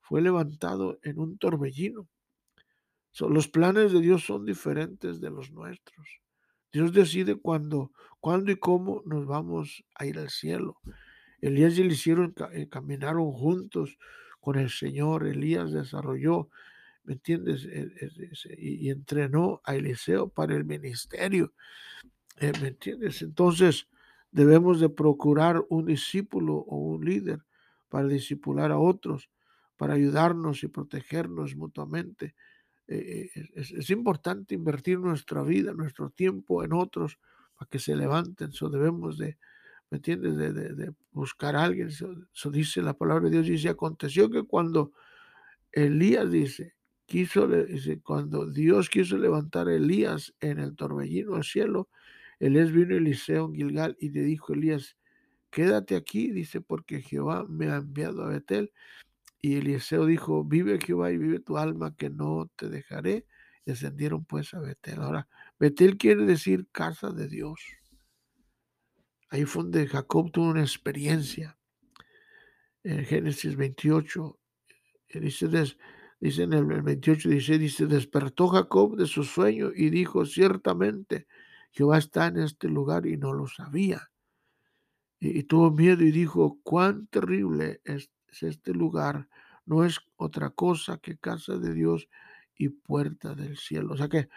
fue 0.00 0.20
levantado 0.20 0.98
en 1.02 1.18
un 1.18 1.38
torbellino. 1.38 2.08
Los 3.18 3.48
planes 3.48 3.92
de 3.92 4.00
Dios 4.00 4.24
son 4.24 4.44
diferentes 4.44 5.20
de 5.20 5.30
los 5.30 5.50
nuestros. 5.50 6.20
Dios 6.72 6.92
decide 6.92 7.34
cuándo, 7.36 7.92
cuándo 8.20 8.52
y 8.52 8.56
cómo 8.56 9.02
nos 9.04 9.26
vamos 9.26 9.84
a 9.94 10.06
ir 10.06 10.18
al 10.18 10.30
cielo. 10.30 10.78
Elías 11.40 11.76
y 11.76 11.82
él 11.82 11.92
hicieron, 11.92 12.34
eh, 12.52 12.68
caminaron 12.68 13.32
juntos 13.32 13.98
con 14.40 14.58
el 14.58 14.70
Señor. 14.70 15.26
Elías 15.26 15.72
desarrolló, 15.72 16.50
¿me 17.04 17.14
entiendes? 17.14 17.66
Y, 18.58 18.86
y 18.86 18.90
entrenó 18.90 19.60
a 19.64 19.76
Eliseo 19.76 20.28
para 20.28 20.54
el 20.54 20.64
ministerio. 20.64 21.52
Eh, 22.40 22.52
¿Me 22.60 22.68
entiendes? 22.68 23.22
Entonces 23.22 23.86
debemos 24.30 24.80
de 24.80 24.88
procurar 24.88 25.62
un 25.68 25.86
discípulo 25.86 26.56
o 26.56 26.76
un 26.76 27.04
líder 27.04 27.44
para 27.88 28.06
discipular 28.06 28.70
a 28.70 28.78
otros, 28.78 29.28
para 29.76 29.94
ayudarnos 29.94 30.62
y 30.62 30.68
protegernos 30.68 31.54
mutuamente. 31.56 32.34
Eh, 32.88 33.30
es, 33.54 33.72
es, 33.72 33.90
importante 33.90 34.54
invertir 34.54 34.98
nuestra 34.98 35.42
vida, 35.42 35.72
nuestro 35.72 36.10
tiempo 36.10 36.64
en 36.64 36.72
otros 36.72 37.18
para 37.56 37.68
que 37.68 37.78
se 37.78 37.94
levanten. 37.94 38.52
So 38.52 38.70
debemos 38.70 39.18
de, 39.18 39.36
¿me 39.90 39.98
entiendes? 39.98 40.36
De, 40.36 40.92
buscar 41.12 41.56
a 41.56 41.64
alguien. 41.64 41.88
Eso, 41.88 42.10
eso, 42.32 42.50
dice 42.50 42.80
la 42.82 42.94
palabra 42.94 43.24
de 43.24 43.30
Dios. 43.30 43.46
Dice, 43.46 43.68
aconteció 43.68 44.30
que 44.30 44.44
cuando 44.44 44.92
Elías 45.72 46.30
dice, 46.30 46.74
quiso, 47.10 47.48
cuando 48.04 48.46
Dios 48.46 48.88
quiso 48.88 49.18
levantar 49.18 49.66
a 49.66 49.74
Elías 49.74 50.32
en 50.40 50.60
el 50.60 50.76
torbellino 50.76 51.34
al 51.34 51.42
cielo, 51.42 51.88
Elías 52.38 52.70
vino 52.70 52.94
a 52.94 52.98
Eliseo 52.98 53.46
en 53.46 53.54
Gilgal 53.54 53.96
y 53.98 54.10
le 54.10 54.22
dijo, 54.22 54.54
Elías, 54.54 54.96
quédate 55.50 55.96
aquí, 55.96 56.30
dice, 56.30 56.60
porque 56.60 57.02
Jehová 57.02 57.44
me 57.48 57.68
ha 57.68 57.78
enviado 57.78 58.22
a 58.22 58.28
Betel. 58.28 58.72
Y 59.42 59.56
Eliseo 59.56 60.06
dijo, 60.06 60.44
vive 60.44 60.78
Jehová 60.78 61.10
y 61.10 61.18
vive 61.18 61.40
tu 61.40 61.58
alma, 61.58 61.96
que 61.96 62.10
no 62.10 62.48
te 62.54 62.68
dejaré. 62.68 63.26
Descendieron 63.66 64.24
pues 64.24 64.54
a 64.54 64.60
Betel. 64.60 65.00
Ahora, 65.00 65.28
Betel 65.58 65.98
quiere 65.98 66.24
decir 66.24 66.68
casa 66.70 67.10
de 67.10 67.26
Dios. 67.26 67.60
Ahí 69.30 69.46
fue 69.46 69.64
donde 69.64 69.88
Jacob 69.88 70.30
tuvo 70.30 70.50
una 70.50 70.62
experiencia. 70.62 71.58
En 72.84 73.04
Génesis 73.04 73.56
28, 73.56 74.38
dice, 75.14 75.48
dice 76.20 76.42
en 76.42 76.52
el 76.52 76.82
28, 76.82 77.28
dice, 77.28 77.58
dice, 77.58 77.86
despertó 77.86 78.48
Jacob 78.48 78.96
de 78.96 79.06
su 79.06 79.24
sueño 79.24 79.70
y 79.74 79.90
dijo, 79.90 80.26
ciertamente, 80.26 81.26
Jehová 81.72 81.98
está 81.98 82.26
en 82.26 82.38
este 82.38 82.68
lugar 82.68 83.06
y 83.06 83.16
no 83.16 83.32
lo 83.32 83.46
sabía. 83.46 84.10
Y, 85.18 85.38
y 85.38 85.42
tuvo 85.44 85.70
miedo 85.70 86.02
y 86.02 86.10
dijo, 86.10 86.58
cuán 86.62 87.06
terrible 87.06 87.80
es, 87.84 88.10
es, 88.28 88.42
este 88.42 88.72
lugar. 88.72 89.28
No 89.64 89.84
es 89.84 90.00
otra 90.16 90.50
cosa 90.50 90.98
que 90.98 91.18
casa 91.18 91.56
de 91.56 91.72
Dios 91.74 92.08
y 92.56 92.68
puerta 92.68 93.34
del 93.34 93.56
cielo. 93.56 93.94
O 93.94 93.96
sea 93.96 94.08
que 94.08 94.28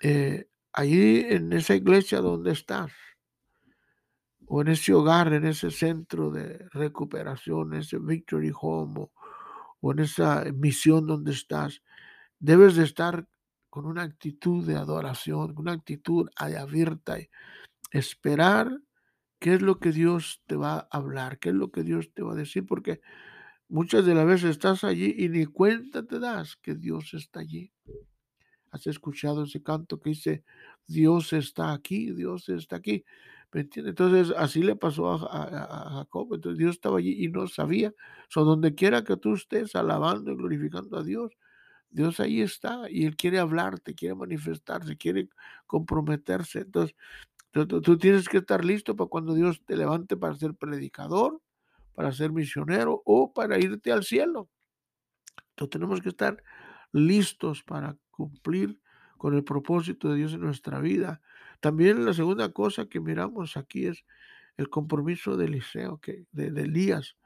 eh, 0.00 0.48
allí 0.72 1.20
en 1.20 1.52
esa 1.52 1.74
iglesia 1.74 2.20
donde 2.20 2.52
estás, 2.52 2.92
o 4.46 4.60
en 4.60 4.68
ese 4.68 4.92
hogar, 4.92 5.32
en 5.32 5.46
ese 5.46 5.70
centro 5.70 6.30
de 6.30 6.68
recuperación, 6.72 7.72
ese 7.74 7.98
Victory 7.98 8.52
Home, 8.60 9.00
o, 9.00 9.12
o 9.84 9.92
en 9.92 9.98
esa 9.98 10.46
misión 10.54 11.06
donde 11.06 11.32
estás, 11.32 11.82
debes 12.38 12.74
de 12.74 12.84
estar 12.84 13.28
con 13.68 13.84
una 13.84 14.02
actitud 14.02 14.66
de 14.66 14.76
adoración, 14.76 15.52
una 15.58 15.72
actitud 15.72 16.30
abierta 16.36 17.18
esperar 17.90 18.80
qué 19.38 19.54
es 19.54 19.60
lo 19.60 19.78
que 19.80 19.92
Dios 19.92 20.40
te 20.46 20.56
va 20.56 20.88
a 20.90 20.96
hablar, 20.96 21.38
qué 21.38 21.50
es 21.50 21.54
lo 21.54 21.70
que 21.70 21.82
Dios 21.82 22.10
te 22.14 22.22
va 22.22 22.32
a 22.32 22.34
decir, 22.34 22.64
porque 22.64 23.02
muchas 23.68 24.06
de 24.06 24.14
las 24.14 24.24
veces 24.24 24.52
estás 24.52 24.84
allí 24.84 25.16
y 25.18 25.28
ni 25.28 25.44
cuenta 25.44 26.02
te 26.02 26.18
das 26.18 26.56
que 26.56 26.74
Dios 26.74 27.12
está 27.12 27.40
allí. 27.40 27.70
¿Has 28.70 28.86
escuchado 28.86 29.44
ese 29.44 29.62
canto 29.62 30.00
que 30.00 30.10
dice, 30.10 30.44
Dios 30.86 31.34
está 31.34 31.74
aquí, 31.74 32.10
Dios 32.12 32.48
está 32.48 32.76
aquí? 32.76 33.04
Entonces, 33.54 34.34
así 34.36 34.62
le 34.62 34.74
pasó 34.74 35.12
a, 35.12 35.90
Jacob. 35.98 36.34
Entonces, 36.34 36.58
Dios 36.58 36.72
estaba 36.72 36.98
allí 36.98 37.24
y 37.24 37.28
no 37.28 37.46
sabía. 37.46 37.94
So, 38.28 38.44
donde 38.44 38.74
quiera 38.74 39.04
que 39.04 39.16
tú 39.16 39.34
estés 39.34 39.76
alabando 39.76 40.32
y 40.32 40.36
glorificando 40.36 40.98
a 40.98 41.04
Dios, 41.04 41.32
Dios 41.90 42.18
ahí 42.18 42.40
está 42.42 42.90
y 42.90 43.06
Él 43.06 43.16
quiere 43.16 43.38
hablarte, 43.38 43.94
quiere 43.94 44.16
manifestarse, 44.16 44.96
quiere 44.96 45.28
comprometerse. 45.66 46.60
Entonces, 46.60 46.96
tú, 47.52 47.98
tienes 47.98 48.28
que 48.28 48.38
estar 48.38 48.64
listo 48.64 48.96
para 48.96 49.08
cuando 49.08 49.34
Dios 49.34 49.62
te 49.64 49.76
levante 49.76 50.16
para 50.16 50.34
ser 50.34 50.54
predicador, 50.54 51.40
para 51.94 52.12
ser 52.12 52.32
misionero 52.32 53.02
o 53.04 53.32
para 53.32 53.60
irte 53.60 53.92
al 53.92 54.02
cielo. 54.02 54.48
Entonces, 55.50 55.70
tenemos 55.70 56.00
que 56.00 56.08
estar 56.08 56.42
listos 56.90 57.62
para 57.62 57.96
cumplir 58.10 58.80
con 59.16 59.34
el 59.34 59.44
propósito 59.44 60.10
de 60.10 60.16
Dios 60.16 60.32
en 60.32 60.40
nuestra 60.40 60.80
vida. 60.80 61.20
También 61.64 62.04
la 62.04 62.12
segunda 62.12 62.52
cosa 62.52 62.90
que 62.90 63.00
miramos 63.00 63.56
aquí 63.56 63.86
es 63.86 64.04
el 64.58 64.68
compromiso 64.68 65.38
de 65.38 65.46
Eliseo, 65.46 65.96
que, 65.96 66.26
de, 66.30 66.48
Elías. 66.48 67.16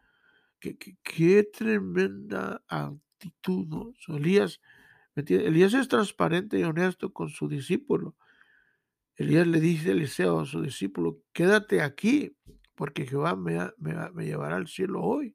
Que, 0.61 0.79
que, 0.79 0.97
qué 1.03 1.43
tremenda 1.43 2.63
actitud, 2.69 3.67
¿no? 3.67 3.93
Elías, 4.17 4.61
Elías 5.17 5.75
es 5.75 5.89
transparente 5.89 6.57
y 6.57 6.63
honesto 6.63 7.13
con 7.13 7.31
su 7.31 7.49
discípulo. 7.49 8.15
Elías 9.17 9.45
le 9.45 9.59
dice 9.59 9.89
a 9.89 9.93
Eliseo, 9.95 10.39
a 10.39 10.47
su 10.47 10.63
discípulo, 10.63 11.19
quédate 11.33 11.83
aquí, 11.83 12.37
porque 12.77 13.07
Jehová 13.07 13.35
me, 13.35 13.73
llevará 14.25 14.55
al 14.55 14.69
cielo 14.69 15.03
hoy. 15.03 15.35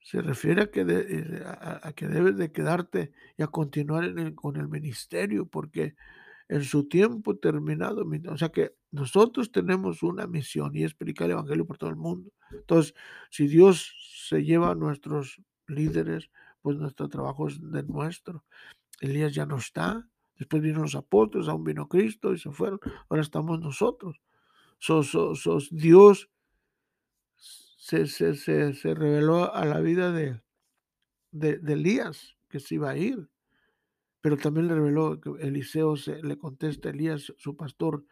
Se 0.00 0.22
refiere 0.22 0.62
a 0.62 0.70
que, 0.70 0.82
eh, 0.86 1.42
a, 1.44 1.92
que 1.96 2.06
debes 2.06 2.36
de 2.36 2.52
quedarte 2.52 3.10
y 3.36 3.42
a 3.42 3.48
continuar 3.48 4.14
con 4.36 4.54
el 4.58 4.68
ministerio, 4.68 5.46
porque 5.46 5.96
en 6.50 6.64
su 6.64 6.88
tiempo 6.88 7.36
terminado, 7.36 8.04
o 8.28 8.36
sea 8.36 8.48
que 8.48 8.74
nosotros 8.90 9.52
tenemos 9.52 10.02
una 10.02 10.26
misión 10.26 10.74
y 10.74 10.82
es 10.82 10.94
predicar 10.94 11.26
el 11.26 11.32
Evangelio 11.32 11.64
por 11.64 11.78
todo 11.78 11.90
el 11.90 11.96
mundo. 11.96 12.32
Entonces, 12.50 12.92
si 13.30 13.46
Dios 13.46 13.94
se 14.28 14.42
lleva 14.42 14.72
a 14.72 14.74
nuestros 14.74 15.40
líderes, 15.68 16.28
pues 16.60 16.76
nuestro 16.76 17.08
trabajo 17.08 17.46
es 17.46 17.60
de 17.60 17.84
nuestro. 17.84 18.44
Elías 19.00 19.32
ya 19.32 19.46
no 19.46 19.58
está, 19.58 20.08
después 20.40 20.60
vino 20.60 20.82
los 20.82 20.96
apóstoles, 20.96 21.46
aún 21.46 21.62
vino 21.62 21.86
Cristo 21.86 22.34
y 22.34 22.38
se 22.40 22.50
fueron, 22.50 22.80
ahora 23.08 23.22
estamos 23.22 23.60
nosotros. 23.60 24.20
Sos, 24.80 25.68
Dios 25.70 26.30
se, 27.36 28.08
se, 28.08 28.34
se, 28.34 28.94
reveló 28.94 29.54
a 29.54 29.64
la 29.66 29.78
vida 29.78 30.10
de, 30.10 30.42
de, 31.30 31.60
Elías, 31.72 32.36
que 32.48 32.58
se 32.58 32.74
iba 32.74 32.90
a 32.90 32.96
ir, 32.96 33.29
pero 34.20 34.36
también 34.36 34.68
le 34.68 34.74
reveló 34.74 35.20
que 35.20 35.30
Eliseo 35.40 35.96
se, 35.96 36.22
le 36.22 36.36
contesta 36.36 36.88
a 36.88 36.92
Elías, 36.92 37.32
su 37.38 37.56
pastor, 37.56 38.04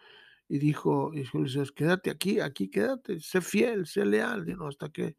y 0.49 0.59
dijo, 0.59 1.11
dijo 1.15 1.39
Eliseo, 1.39 1.65
quédate 1.75 2.11
aquí, 2.11 2.41
aquí 2.41 2.69
quédate, 2.69 3.21
sé 3.21 3.41
fiel, 3.41 3.87
sé 3.87 4.07
leal, 4.07 4.47
hasta 4.67 4.89
que 4.89 5.17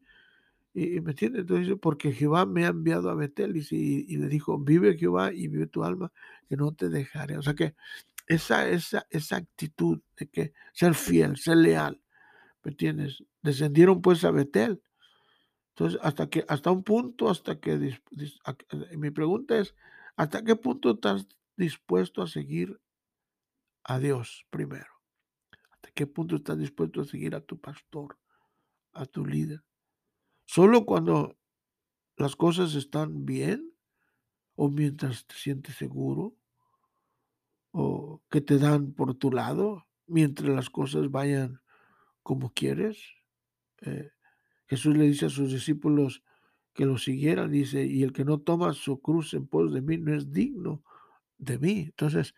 y, 0.72 1.00
me 1.00 1.10
entiende, 1.10 1.40
entonces 1.40 1.74
porque 1.80 2.12
Jehová 2.12 2.46
me 2.46 2.64
ha 2.64 2.68
enviado 2.68 3.10
a 3.10 3.14
Betel 3.14 3.56
y, 3.56 4.16
le 4.16 4.28
dijo, 4.28 4.58
vive 4.58 4.96
Jehová 4.96 5.32
y 5.32 5.48
vive 5.48 5.66
tu 5.66 5.84
alma, 5.84 6.12
que 6.48 6.56
no 6.56 6.72
te 6.72 6.88
dejaré. 6.88 7.38
O 7.38 7.42
sea 7.42 7.54
que 7.54 7.74
esa, 8.28 8.68
esa, 8.68 9.06
esa 9.10 9.36
actitud 9.36 10.00
de 10.16 10.28
que 10.28 10.52
ser 10.72 10.94
fiel, 10.94 11.36
ser 11.36 11.56
leal, 11.56 12.00
¿me 12.62 12.70
entiendes? 12.70 13.24
Descendieron 13.42 14.00
pues 14.00 14.24
a 14.24 14.30
Betel. 14.30 14.80
Entonces, 15.70 16.00
hasta 16.02 16.28
que, 16.28 16.44
hasta 16.46 16.70
un 16.70 16.84
punto, 16.84 17.28
hasta 17.28 17.58
que, 17.58 17.98
mi 18.96 19.10
pregunta 19.10 19.58
es, 19.58 19.74
¿hasta 20.20 20.44
qué 20.44 20.54
punto 20.54 20.90
estás 20.90 21.26
dispuesto 21.56 22.20
a 22.20 22.26
seguir 22.26 22.78
a 23.84 23.98
Dios 23.98 24.46
primero? 24.50 24.92
¿Hasta 25.70 25.90
qué 25.92 26.06
punto 26.06 26.36
estás 26.36 26.58
dispuesto 26.58 27.00
a 27.00 27.06
seguir 27.06 27.34
a 27.34 27.40
tu 27.40 27.58
pastor, 27.58 28.18
a 28.92 29.06
tu 29.06 29.24
líder? 29.24 29.64
Solo 30.44 30.84
cuando 30.84 31.38
las 32.18 32.36
cosas 32.36 32.74
están 32.74 33.24
bien 33.24 33.72
o 34.56 34.68
mientras 34.68 35.26
te 35.26 35.36
sientes 35.36 35.76
seguro 35.76 36.36
o 37.70 38.22
que 38.28 38.42
te 38.42 38.58
dan 38.58 38.92
por 38.92 39.14
tu 39.14 39.32
lado 39.32 39.86
mientras 40.06 40.50
las 40.50 40.68
cosas 40.68 41.10
vayan 41.10 41.62
como 42.22 42.52
quieres. 42.52 43.02
Eh, 43.80 44.10
Jesús 44.66 44.94
le 44.98 45.04
dice 45.04 45.26
a 45.26 45.30
sus 45.30 45.50
discípulos 45.50 46.22
que 46.80 46.86
lo 46.86 46.96
siguieran, 46.96 47.50
dice, 47.50 47.84
y 47.84 48.04
el 48.04 48.14
que 48.14 48.24
no 48.24 48.38
toma 48.38 48.72
su 48.72 49.02
cruz 49.02 49.34
en 49.34 49.46
pos 49.46 49.70
de 49.70 49.82
mí 49.82 49.98
no 49.98 50.14
es 50.14 50.32
digno 50.32 50.82
de 51.36 51.58
mí. 51.58 51.80
Entonces, 51.80 52.34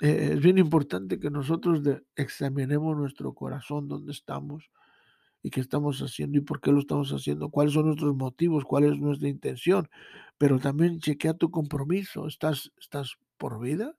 eh, 0.00 0.30
es 0.32 0.40
bien 0.40 0.56
importante 0.56 1.20
que 1.20 1.28
nosotros 1.28 1.82
examinemos 2.14 2.96
nuestro 2.96 3.34
corazón, 3.34 3.86
dónde 3.86 4.12
estamos, 4.12 4.70
y 5.42 5.50
qué 5.50 5.60
estamos 5.60 6.00
haciendo 6.00 6.38
y 6.38 6.40
por 6.40 6.62
qué 6.62 6.72
lo 6.72 6.78
estamos 6.78 7.10
haciendo, 7.10 7.50
cuáles 7.50 7.74
son 7.74 7.84
nuestros 7.88 8.16
motivos, 8.16 8.64
cuál 8.64 8.84
es 8.84 8.98
nuestra 8.98 9.28
intención. 9.28 9.90
Pero 10.38 10.58
también 10.58 10.98
chequea 10.98 11.34
tu 11.34 11.50
compromiso. 11.50 12.26
¿Estás, 12.26 12.72
estás 12.80 13.18
por 13.36 13.60
vida? 13.60 13.94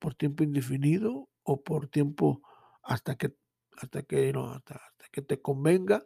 ¿Por 0.00 0.16
tiempo 0.16 0.42
indefinido? 0.42 1.28
¿O 1.44 1.62
por 1.62 1.86
tiempo 1.86 2.42
hasta 2.82 3.14
que, 3.14 3.32
hasta 3.76 4.02
que, 4.02 4.34
hasta, 4.34 4.80
que 5.12 5.22
te 5.22 5.40
convenga? 5.40 6.04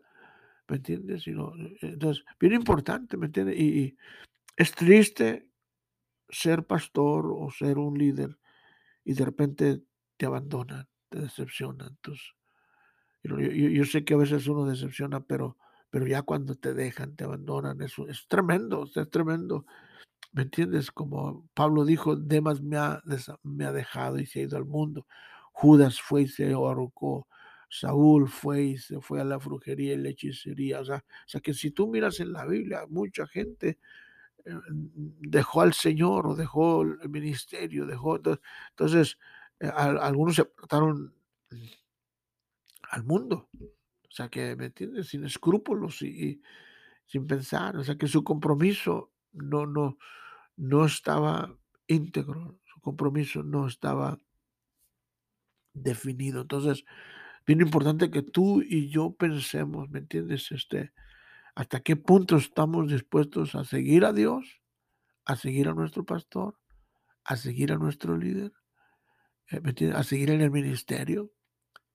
¿Me 0.71 0.77
entiendes? 0.77 1.25
entonces, 1.27 2.25
bien 2.39 2.53
importante, 2.53 3.17
¿me 3.17 3.27
entiendes? 3.27 3.59
Y, 3.59 3.97
es 4.57 4.73
triste 4.73 5.49
ser 6.29 6.65
pastor 6.65 7.27
o 7.27 7.51
ser 7.51 7.79
un 7.79 7.99
líder 7.99 8.39
y 9.05 9.15
de 9.15 9.25
repente 9.25 9.83
te 10.17 10.27
abandonan, 10.27 10.87
te 11.09 11.19
decepcionan. 11.19 11.97
tus 12.01 12.37
yo, 13.25 13.85
sé 13.85 14.05
que 14.05 14.15
a 14.15 14.19
veces 14.19 14.47
uno 14.47 14.65
decepciona, 14.65 15.21
pero, 15.21 15.57
pero 15.91 16.07
ya 16.07 16.23
cuando 16.23 16.55
te 16.55 16.73
dejan, 16.73 17.17
te 17.17 17.25
abandonan, 17.25 17.83
eso 17.83 18.07
es 18.07 18.29
tremendo, 18.29 18.89
es 18.95 19.11
tremendo. 19.11 19.67
¿Me 20.31 20.43
entiendes? 20.43 20.93
Como 20.93 21.49
Pablo 21.53 21.85
dijo, 21.85 22.15
Demas 22.15 22.63
me 22.63 22.77
ha, 22.77 23.03
me 23.43 23.65
ha 23.65 23.73
dejado 23.73 24.21
y 24.21 24.27
se 24.27 24.39
ha 24.39 24.43
ido 24.45 24.57
al 24.57 24.67
mundo. 24.67 25.07
Judas 25.51 26.01
fue 26.01 26.23
y 26.23 26.29
se 26.29 26.53
ahorcó. 26.53 27.27
Saúl 27.71 28.29
fue 28.29 28.63
y 28.63 28.79
se 28.79 29.01
fue 29.01 29.21
a 29.21 29.25
la 29.25 29.39
brujería 29.39 29.95
y 29.95 29.99
la 29.99 30.11
hechicería. 30.11 30.81
O 30.81 30.85
sea, 30.85 30.97
o 30.99 31.29
sea 31.29 31.41
que 31.41 31.55
si 31.55 31.71
tú 31.71 31.87
miras 31.87 32.19
en 32.21 32.33
la 32.33 32.45
Biblia, 32.45 32.85
mucha 32.89 33.27
gente 33.29 33.79
eh, 34.45 34.53
dejó 34.73 35.63
al 35.63 35.73
Señor 35.75 36.27
o 36.27 36.35
dejó 36.35 36.83
el 36.83 37.09
ministerio, 37.09 37.87
dejó. 37.87 38.17
Entonces, 38.71 39.19
eh, 39.61 39.69
algunos 39.75 40.35
se 40.37 40.43
apartaron 40.43 41.15
al 42.91 43.05
mundo. 43.05 43.49
O 43.55 44.13
sea, 44.13 44.29
que, 44.29 44.57
¿me 44.57 44.67
entiendes? 44.67 45.09
Sin 45.09 45.25
escrúpulos 45.25 46.03
y, 46.03 46.43
sin 47.07 47.27
pensar. 47.27 47.77
O 47.77 47.85
sea, 47.85 47.97
que 47.97 48.09
su 48.09 48.25
compromiso 48.25 49.13
no, 49.33 49.67
no, 49.67 49.99
no 50.57 50.85
estaba 50.85 51.57
íntegro, 51.87 52.59
su 52.65 52.81
compromiso 52.81 53.45
no 53.45 53.69
estaba 53.69 54.19
definido. 55.75 56.43
Entonces, 56.43 56.85
importante 57.59 58.11
que 58.11 58.23
tú 58.23 58.63
y 58.63 58.91
yo 58.91 59.13
pensemos, 59.13 59.89
¿me 59.91 60.01
entiendes? 60.01 60.53
Este, 60.53 60.93
hasta 61.55 61.81
qué 61.81 61.97
punto 61.97 62.37
estamos 62.37 62.91
dispuestos 62.91 63.55
a 63.55 63.65
seguir 63.65 64.05
a 64.05 64.13
Dios, 64.13 64.61
a 65.25 65.37
seguir 65.37 65.69
a 65.69 65.75
nuestro 65.75 66.05
pastor, 66.05 66.59
a 67.25 67.37
seguir 67.37 67.73
a 67.73 67.77
nuestro 67.77 68.17
líder, 68.17 68.53
eh, 69.51 69.93
a 69.95 70.03
seguir 70.03 70.31
en 70.31 70.41
el 70.43 70.51
ministerio. 70.51 71.33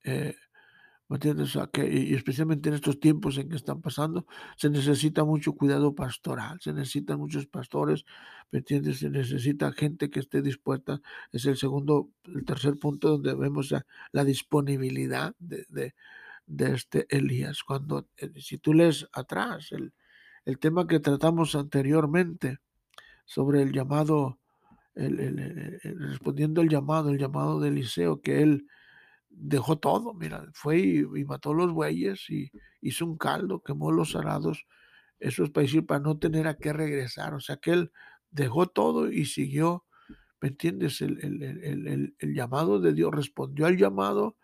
Eh, 0.04 0.36
¿Me 1.08 1.18
entiendes? 1.18 1.56
y 1.76 2.16
especialmente 2.16 2.70
en 2.70 2.76
estos 2.76 3.00
tiempos 3.00 3.38
en 3.38 3.48
que 3.48 3.58
están 3.58 3.80
pasando, 3.80 4.26
se 4.58 4.72
necesita 4.72 5.24
mucho 5.24 5.54
cuidado 5.54 5.94
pastoral, 5.94 6.60
se 6.62 6.74
necesitan 6.74 7.20
muchos 7.20 7.46
pastores, 7.46 8.06
¿me 8.52 8.60
entiendes? 8.60 9.00
Se 9.00 9.12
necesita 9.12 9.72
gente 9.72 10.10
que 10.10 10.20
esté 10.20 10.42
dispuesta. 10.42 11.02
Es 11.32 11.46
el 11.46 11.58
segundo, 11.58 12.10
el 12.24 12.44
tercer 12.44 12.80
punto 12.80 13.10
donde 13.10 13.36
vemos 13.36 13.72
la, 14.12 14.24
disponibilidad 14.24 15.36
de, 15.38 15.94
este 16.48 17.06
Elías. 17.16 17.64
Cuando, 17.64 18.08
eh, 18.18 18.32
si 18.38 18.58
tú 18.58 18.74
lees 18.74 19.08
atrás, 19.14 19.72
el, 19.74 19.94
el 20.46 20.58
tema 20.58 20.88
que 20.88 21.00
tratamos 21.00 21.54
anteriormente 21.54 22.60
sobre 23.26 23.62
el 23.62 23.72
llamado, 23.72 24.40
respondiendo 24.96 26.62
al 26.62 26.70
llamado, 26.70 27.12
el 27.12 27.20
llamado 27.20 27.60
de 27.60 27.68
Eliseo, 27.70 28.22
que 28.22 28.42
él 28.42 28.68
dejó 29.38 29.78
todo, 29.78 30.14
mira, 30.14 30.46
fue 30.54 30.80
y, 30.80 31.04
mató 31.26 31.54
los 31.54 31.74
bueyes 31.74 32.30
y 32.30 32.52
hizo 32.82 33.06
un 33.06 33.18
caldo, 33.18 33.62
quemó 33.62 33.92
los 33.92 34.16
arados, 34.16 34.66
eso 35.20 35.44
es 35.44 35.50
para 35.84 36.00
no 36.00 36.18
tener 36.18 36.48
a 36.48 36.58
qué 36.58 36.74
regresar, 36.74 37.34
o 37.34 37.40
sea 37.40 37.58
que 37.58 37.72
él 37.72 37.92
dejó 38.32 38.68
todo 38.68 39.12
y 39.12 39.26
siguió, 39.26 39.86
¿me 40.42 40.50
entiendes? 40.50 41.02
El, 41.02 42.16
llamado 42.22 42.80
de 42.80 42.94
Dios, 42.94 43.14
respondió 43.14 43.66
al 43.66 43.78
llamado 43.78 44.38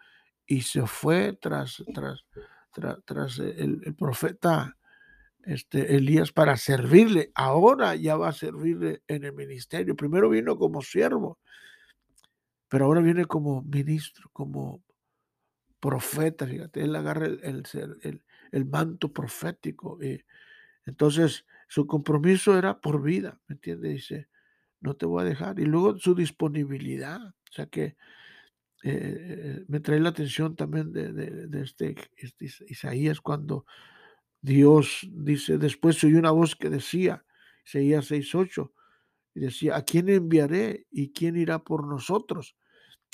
y 0.45 0.61
se 0.61 0.85
fue 0.87 1.33
tras, 1.33 1.83
tras, 1.93 2.25
tras, 3.05 3.39
el, 3.39 3.95
profeta 3.97 4.77
este, 5.43 5.95
Elías 5.95 6.31
para 6.31 6.55
servirle, 6.57 7.31
ahora 7.35 7.95
ya 7.95 8.15
va 8.15 8.29
a 8.29 8.33
servirle 8.33 9.03
en 9.07 9.23
el 9.25 9.33
ministerio, 9.33 9.95
primero 9.95 10.29
vino 10.29 10.55
como 10.57 10.81
siervo, 10.81 11.39
pero 12.71 12.85
ahora 12.85 13.01
viene 13.01 13.25
como 13.25 13.63
ministro, 13.63 14.29
como 14.31 14.81
profeta, 15.81 16.47
fíjate, 16.47 16.81
él 16.81 16.95
agarra 16.95 17.25
el, 17.25 18.21
el, 18.53 18.65
manto 18.65 19.11
profético. 19.11 19.99
Entonces, 20.85 21.45
su 21.67 21.85
compromiso 21.85 22.57
era 22.57 22.79
por 22.79 23.03
vida, 23.03 23.41
¿me 23.49 23.55
entiendes? 23.55 23.91
Dice, 23.91 24.29
no 24.79 24.95
te 24.95 25.05
voy 25.05 25.21
a 25.21 25.25
dejar. 25.25 25.59
Y 25.59 25.65
luego 25.65 25.97
su 25.97 26.15
disponibilidad, 26.15 27.19
o 27.21 27.51
sea 27.51 27.65
que 27.65 27.97
eh, 28.83 29.65
me 29.67 29.81
trae 29.81 29.99
la 29.99 30.07
atención 30.07 30.55
también 30.55 30.93
de, 30.93 31.49
este, 31.61 31.97
este, 32.15 32.45
Isaías 32.69 33.19
cuando 33.19 33.65
Dios 34.39 35.09
dice, 35.11 35.57
después 35.57 36.01
oyó 36.05 36.19
una 36.19 36.31
voz 36.31 36.55
que 36.55 36.69
decía, 36.69 37.25
Isaías 37.65 38.09
6.8, 38.09 38.71
y 39.35 39.41
decía, 39.41 39.75
¿a 39.75 39.83
quién 39.83 40.07
enviaré 40.07 40.87
y 40.89 41.11
quién 41.11 41.35
irá 41.35 41.59
por 41.59 41.85
nosotros? 41.85 42.55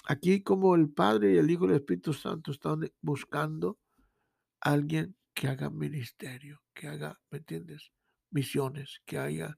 Aquí 0.10 0.42
como 0.42 0.74
el 0.76 0.90
Padre 0.90 1.34
y 1.34 1.38
el 1.38 1.52
Hijo 1.52 1.66
y 1.66 1.72
el 1.72 1.76
Espíritu 1.76 2.14
Santo 2.14 2.52
están 2.52 2.90
buscando 3.02 3.78
a 4.62 4.72
alguien 4.72 5.18
que 5.34 5.50
haga 5.50 5.70
ministerio, 5.70 6.64
que 6.74 6.88
haga, 6.88 7.20
¿me 7.30 7.40
entiendes? 7.40 7.92
Misiones, 8.32 9.02
que 9.06 9.18
haya, 9.18 9.58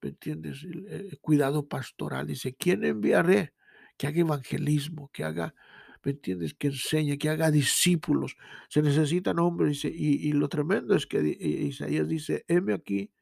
¿me 0.00 0.08
entiendes? 0.08 0.64
El, 0.64 1.18
cuidado 1.20 1.68
pastoral. 1.68 2.26
Dice, 2.26 2.54
¿quién 2.54 2.82
enviaré? 2.82 3.52
Que 3.98 4.06
haga 4.06 4.20
evangelismo, 4.20 5.10
que 5.12 5.22
haga, 5.22 5.54
¿me 6.02 6.12
entiendes? 6.12 6.54
Que 6.54 6.68
enseñe, 6.68 7.18
que 7.18 7.28
haga 7.28 7.50
discípulos. 7.50 8.36
Se 8.70 8.80
necesitan 8.80 9.38
hombres. 9.38 9.84
Y, 9.84 9.90
y 10.28 10.32
lo 10.32 10.48
tremendo 10.48 10.94
es 10.94 11.06
que 11.06 11.20
Isaías 11.20 12.08
dice, 12.08 12.46
heme 12.48 12.72
aquí, 12.72 13.12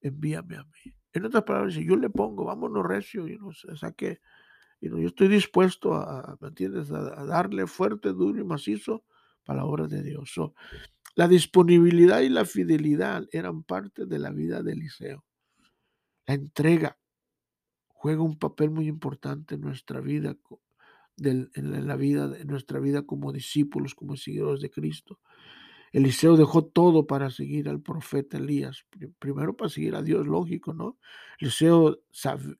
envíame 0.00 0.56
a 0.56 0.64
mí. 0.64 0.94
En 1.12 1.26
otras 1.26 1.44
palabras, 1.44 1.74
dice, 1.74 1.86
yo 1.86 1.94
le 1.94 2.10
pongo, 2.10 2.44
vámonos 2.44 2.84
recio, 2.84 3.28
y 3.28 3.38
nos 3.38 3.64
saque. 3.76 4.20
Y 4.80 4.88
yo 4.88 4.98
estoy 4.98 5.28
dispuesto 5.28 5.94
a, 5.94 6.36
¿me 6.40 6.48
entiendes? 6.48 6.90
A, 6.92 7.24
darle 7.24 7.66
fuerte, 7.66 8.10
duro 8.12 8.40
y 8.40 8.44
macizo 8.44 9.04
para 9.44 9.60
la 9.60 9.64
obra 9.64 9.86
de 9.86 10.02
Dios. 10.02 10.34
la 11.14 11.26
disponibilidad 11.26 12.20
y 12.20 12.28
la 12.28 12.44
fidelidad 12.44 13.26
eran 13.32 13.64
parte 13.64 14.06
de 14.06 14.18
la 14.18 14.30
vida 14.30 14.62
de 14.62 14.72
Eliseo. 14.72 15.24
La 16.26 16.34
entrega 16.34 16.98
juega 17.88 18.22
un 18.22 18.38
papel 18.38 18.70
muy 18.70 18.86
importante 18.86 19.56
en 19.56 19.62
nuestra 19.62 20.00
vida, 20.00 20.36
en 21.16 21.86
la 21.86 21.96
vida, 21.96 22.32
en 22.38 22.46
nuestra 22.46 22.78
vida 22.78 23.02
como 23.02 23.32
discípulos, 23.32 23.94
como 23.94 24.16
seguidores 24.16 24.60
de 24.60 24.70
Cristo. 24.70 25.18
Eliseo 25.92 26.36
dejó 26.36 26.64
todo 26.64 27.06
para 27.06 27.30
seguir 27.30 27.68
al 27.68 27.80
profeta 27.80 28.36
Elías. 28.38 28.84
Primero 29.18 29.56
para 29.56 29.70
seguir 29.70 29.94
a 29.94 30.02
Dios, 30.02 30.26
lógico, 30.26 30.74
¿no? 30.74 30.98
Eliseo 31.40 32.00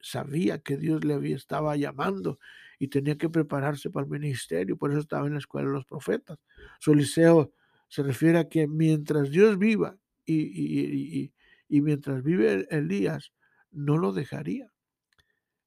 sabía 0.00 0.58
que 0.60 0.76
Dios 0.76 1.04
le 1.04 1.14
había, 1.14 1.36
estaba 1.36 1.76
llamando 1.76 2.38
y 2.78 2.88
tenía 2.88 3.18
que 3.18 3.28
prepararse 3.28 3.90
para 3.90 4.04
el 4.04 4.10
ministerio, 4.10 4.76
por 4.76 4.90
eso 4.90 5.00
estaba 5.00 5.26
en 5.26 5.34
la 5.34 5.40
escuela 5.40 5.68
de 5.68 5.74
los 5.74 5.84
profetas. 5.84 6.38
So, 6.80 6.92
Eliseo 6.92 7.52
se 7.88 8.02
refiere 8.02 8.38
a 8.38 8.48
que 8.48 8.66
mientras 8.66 9.30
Dios 9.30 9.58
viva 9.58 9.96
y, 10.24 11.32
y 11.68 11.80
mientras 11.80 12.22
vive 12.22 12.66
Elías, 12.70 13.32
no 13.70 13.96
lo 13.98 14.12
dejaría. 14.12 14.72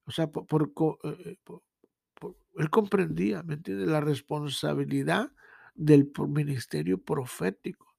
O 0.05 0.11
sea, 0.11 0.27
por, 0.27 0.71
eh, 1.03 1.15
eh, 1.25 1.37
él 2.57 2.69
comprendía, 2.69 3.43
¿me 3.43 3.55
entiendes? 3.55 3.87
La 3.87 4.01
responsabilidad 4.01 5.31
del 5.81 6.11
ministerio 6.27 7.01
profético. 7.01 7.97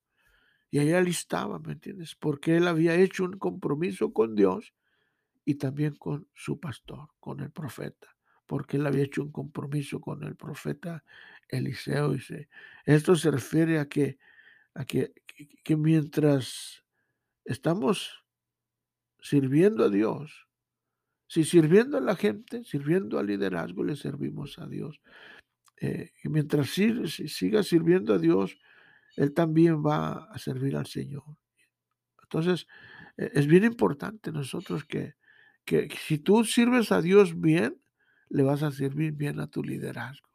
Y 0.70 0.78
ahí 0.78 0.90
él 0.90 1.08
estaba, 1.08 1.58
¿me 1.58 1.72
entiendes? 1.72 2.14
Porque 2.14 2.56
él 2.56 2.68
había 2.68 2.94
hecho 2.94 3.24
un 3.24 3.38
compromiso 3.38 4.12
con 4.12 4.34
Dios 4.34 4.72
y 5.44 5.56
también 5.56 5.96
con 5.96 6.28
su 6.32 6.60
pastor, 6.60 7.08
con 7.20 7.40
el 7.40 7.50
profeta. 7.50 8.16
Porque 8.46 8.76
él 8.76 8.86
había 8.86 9.04
hecho 9.04 9.22
un 9.22 9.32
compromiso 9.32 10.00
con 10.00 10.22
el 10.22 10.36
profeta 10.36 11.04
Eliseo. 11.48 12.14
esto 12.86 13.16
se 13.16 13.30
refiere 13.30 13.78
a 13.78 13.88
que, 13.88 14.18
a 14.74 14.84
que, 14.84 15.12
que 15.62 15.76
mientras 15.76 16.84
estamos 17.44 18.24
sirviendo 19.20 19.84
a 19.84 19.88
Dios. 19.88 20.48
Si 21.26 21.44
sirviendo 21.44 21.98
a 21.98 22.00
la 22.00 22.14
gente, 22.14 22.62
sirviendo 22.64 23.18
al 23.18 23.26
liderazgo, 23.26 23.84
le 23.84 23.96
servimos 23.96 24.58
a 24.58 24.66
Dios. 24.66 25.00
Eh, 25.82 26.12
y 26.22 26.28
mientras 26.28 26.70
siga 26.70 27.64
sirviendo 27.64 28.14
a 28.14 28.18
Dios, 28.18 28.56
Él 29.16 29.34
también 29.34 29.84
va 29.84 30.28
a 30.30 30.38
servir 30.38 30.76
al 30.76 30.86
Señor. 30.86 31.24
Entonces, 32.22 32.68
e, 33.16 33.32
es 33.34 33.48
bien 33.48 33.64
importante 33.64 34.30
nosotros 34.30 34.84
que, 34.84 35.14
que 35.64 35.88
si 36.06 36.18
tú 36.18 36.44
sirves 36.44 36.92
a 36.92 37.02
Dios 37.02 37.40
bien, 37.40 37.82
le 38.28 38.44
vas 38.44 38.62
a 38.62 38.70
servir 38.70 39.12
bien 39.12 39.40
a 39.40 39.48
tu 39.48 39.64
liderazgo. 39.64 40.28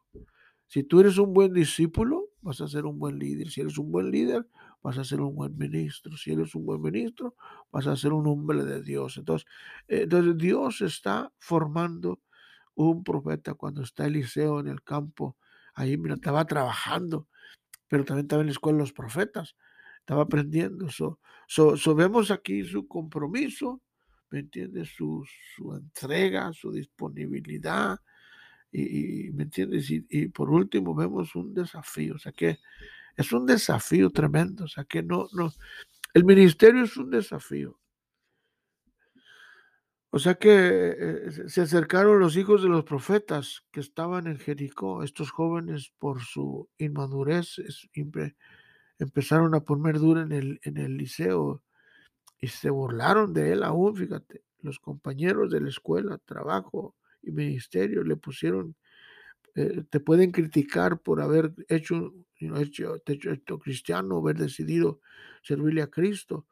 Si 0.66 0.84
tú 0.84 1.00
eres 1.00 1.16
un 1.16 1.32
buen 1.32 1.54
discípulo, 1.54 2.26
vas 2.42 2.60
a 2.60 2.68
ser 2.68 2.84
un 2.84 2.98
buen 2.98 3.18
líder. 3.18 3.48
Si 3.48 3.62
eres 3.62 3.78
un 3.78 3.90
buen 3.90 4.10
líder, 4.10 4.46
vas 4.82 4.98
a 4.98 5.04
ser 5.04 5.22
un 5.22 5.34
buen 5.34 5.56
ministro. 5.56 6.14
Si 6.18 6.30
eres 6.30 6.54
un 6.54 6.66
buen 6.66 6.82
ministro, 6.82 7.36
vas 7.72 7.86
a 7.86 7.96
ser 7.96 8.12
un 8.12 8.26
hombre 8.26 8.64
de 8.64 8.82
Dios. 8.82 9.16
Entonces, 9.16 9.48
eh, 9.88 10.02
entonces 10.02 10.36
Dios 10.36 10.82
está 10.82 11.32
formando 11.38 12.20
un 12.78 13.02
profeta 13.02 13.54
cuando 13.54 13.82
está 13.82 14.06
Eliseo 14.06 14.60
en 14.60 14.68
el 14.68 14.82
campo. 14.82 15.36
Ahí, 15.74 15.96
mira, 15.96 16.14
estaba 16.14 16.44
trabajando, 16.44 17.28
pero 17.88 18.04
también 18.04 18.26
estaba 18.26 18.42
en 18.42 18.46
la 18.46 18.52
escuela 18.52 18.76
de 18.78 18.82
los 18.84 18.92
profetas. 18.92 19.56
Estaba 20.00 20.22
aprendiendo. 20.22 20.88
So, 20.88 21.18
so, 21.48 21.94
vemos 21.94 22.30
aquí 22.30 22.64
su 22.64 22.86
compromiso, 22.86 23.82
¿me 24.30 24.40
entiendes? 24.40 24.90
Su, 24.90 25.24
su 25.56 25.74
entrega, 25.74 26.52
su 26.52 26.72
disponibilidad, 26.72 27.98
y, 28.70 29.30
¿me 29.32 29.44
entiendes? 29.44 29.90
Y, 29.90 30.28
por 30.28 30.50
último 30.50 30.94
vemos 30.94 31.34
un 31.34 31.54
desafío, 31.54 32.14
o 32.14 32.18
sea 32.18 32.32
que 32.32 32.58
es 33.16 33.32
un 33.32 33.46
desafío 33.46 34.10
tremendo, 34.10 34.64
o 34.64 34.68
sea 34.68 34.84
que 34.84 35.02
no, 35.02 35.28
no, 35.32 35.52
el 36.14 36.24
ministerio 36.24 36.84
es 36.84 36.96
un 36.96 37.10
desafío. 37.10 37.78
O 40.10 40.18
sea 40.18 40.36
que 40.36 40.96
eh, 40.98 41.30
se 41.48 41.60
acercaron 41.60 42.18
los 42.18 42.36
hijos 42.36 42.62
de 42.62 42.68
los 42.70 42.84
profetas 42.84 43.64
que 43.70 43.80
estaban 43.80 44.26
en 44.26 44.38
Jericó. 44.38 45.02
Estos 45.02 45.30
jóvenes, 45.30 45.92
por 45.98 46.22
su 46.22 46.68
inmadurez, 46.78 47.56
empezaron 48.98 49.54
a 49.54 49.60
poner 49.60 49.98
duro 49.98 50.22
en 50.22 50.32
el, 50.32 50.60
en 50.62 50.78
el 50.78 50.96
liceo 50.96 51.62
y 52.40 52.48
se 52.48 52.70
burlaron 52.70 53.34
de 53.34 53.52
él 53.52 53.62
aún, 53.62 53.96
fíjate. 53.96 54.44
Los 54.60 54.78
compañeros 54.80 55.50
de 55.50 55.60
la 55.60 55.68
escuela, 55.68 56.18
trabajo, 56.24 56.96
y 57.22 57.30
ministerio 57.32 58.02
le 58.04 58.16
pusieron, 58.16 58.76
eh, 59.54 59.84
te 59.90 60.00
pueden 60.00 60.32
criticar 60.32 61.00
por 61.00 61.20
haber 61.20 61.52
hecho, 61.68 62.14
hecho, 62.36 62.96
hecho, 63.06 63.58
cristiano, 63.58 64.18
haber 64.18 64.36
decidido 64.36 65.00
servirle 65.42 65.82
a 65.82 65.88
Cristo, 65.88 66.46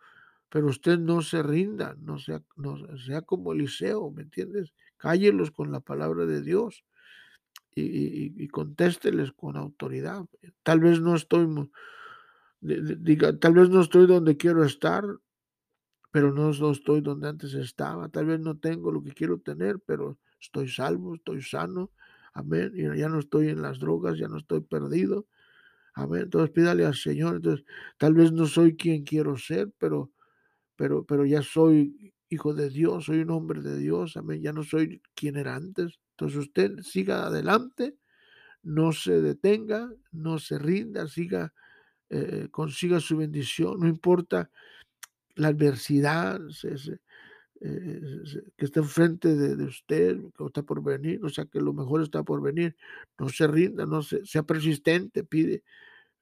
pero 0.56 0.68
usted 0.68 0.98
no 0.98 1.20
se 1.20 1.42
rinda, 1.42 1.94
no 2.00 2.18
sea, 2.18 2.42
no 2.56 2.78
sea 2.96 3.20
como 3.20 3.52
Eliseo, 3.52 4.10
¿me 4.10 4.22
entiendes? 4.22 4.72
Cállelos 4.96 5.50
con 5.50 5.70
la 5.70 5.80
palabra 5.80 6.24
de 6.24 6.40
Dios 6.40 6.82
y, 7.74 8.42
y, 8.42 8.48
contésteles 8.48 9.32
con 9.32 9.58
autoridad. 9.58 10.24
Tal 10.62 10.80
vez 10.80 10.98
no 11.02 11.14
estoy, 11.14 11.46
diga, 12.62 13.38
tal 13.38 13.52
vez 13.52 13.68
no 13.68 13.82
estoy 13.82 14.06
donde 14.06 14.38
quiero 14.38 14.64
estar, 14.64 15.04
pero 16.10 16.32
no, 16.32 16.50
no 16.50 16.70
estoy 16.70 17.02
donde 17.02 17.28
antes 17.28 17.52
estaba. 17.52 18.08
Tal 18.08 18.24
vez 18.24 18.40
no 18.40 18.56
tengo 18.56 18.90
lo 18.90 19.02
que 19.02 19.12
quiero 19.12 19.36
tener, 19.36 19.78
pero 19.80 20.16
estoy 20.40 20.70
salvo, 20.70 21.16
estoy 21.16 21.42
sano, 21.42 21.90
amén, 22.32 22.72
y 22.74 22.98
ya 22.98 23.10
no 23.10 23.18
estoy 23.18 23.50
en 23.50 23.60
las 23.60 23.78
drogas, 23.78 24.16
ya 24.16 24.28
no 24.28 24.38
estoy 24.38 24.62
perdido, 24.62 25.26
amén, 25.92 26.22
entonces 26.22 26.48
pídale 26.48 26.86
al 26.86 26.94
Señor, 26.94 27.36
entonces 27.36 27.66
tal 27.98 28.14
vez 28.14 28.32
no 28.32 28.46
soy 28.46 28.74
quien 28.74 29.04
quiero 29.04 29.36
ser, 29.36 29.70
pero, 29.76 30.12
pero, 30.76 31.04
pero 31.04 31.24
ya 31.24 31.42
soy 31.42 32.12
hijo 32.28 32.54
de 32.54 32.70
Dios, 32.70 33.06
soy 33.06 33.20
un 33.20 33.30
hombre 33.30 33.62
de 33.62 33.78
Dios, 33.78 34.16
amén, 34.16 34.42
ya 34.42 34.52
no 34.52 34.62
soy 34.62 35.00
quien 35.14 35.36
era 35.36 35.54
antes, 35.54 36.00
entonces 36.12 36.38
usted 36.38 36.78
siga 36.82 37.26
adelante, 37.26 37.96
no 38.62 38.92
se 38.92 39.22
detenga, 39.22 39.88
no 40.12 40.38
se 40.38 40.58
rinda, 40.58 41.06
siga, 41.06 41.52
eh, 42.10 42.48
consiga 42.50 43.00
su 43.00 43.16
bendición, 43.16 43.80
no 43.80 43.88
importa 43.88 44.50
la 45.36 45.48
adversidad, 45.48 46.40
eh, 47.60 48.00
que 48.56 48.64
está 48.64 48.80
enfrente 48.80 49.34
de, 49.34 49.56
de, 49.56 49.64
usted, 49.64 50.18
que 50.36 50.44
está 50.44 50.62
por 50.62 50.82
venir, 50.82 51.24
o 51.24 51.28
sea 51.28 51.46
que 51.46 51.60
lo 51.60 51.72
mejor 51.72 52.02
está 52.02 52.22
por 52.22 52.42
venir, 52.42 52.76
no 53.18 53.28
se 53.28 53.46
rinda, 53.46 53.86
no 53.86 54.02
se, 54.02 54.24
sea 54.26 54.42
persistente, 54.42 55.22
pide, 55.22 55.62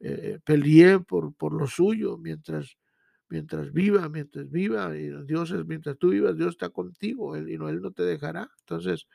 eh, 0.01 0.39
pelee 0.45 1.01
por, 1.01 1.35
por 1.35 1.55
lo 1.55 1.67
suyo 1.67 2.19
mientras, 2.19 2.77
mientras 3.35 3.73
viva, 3.73 4.09
mientras 4.09 4.51
viva, 4.51 4.91
Dios 4.91 5.51
es, 5.51 5.67
mientras 5.67 5.99
tú 5.99 6.11
vivas, 6.11 6.37
Dios 6.37 6.51
está 6.51 6.71
contigo, 6.71 7.37
Él, 7.37 7.51
y 7.51 7.59
no, 7.59 7.69
Él 7.69 7.81
no 7.81 7.91
te 7.93 8.05
dejará. 8.05 8.51
Entonces, 8.61 9.07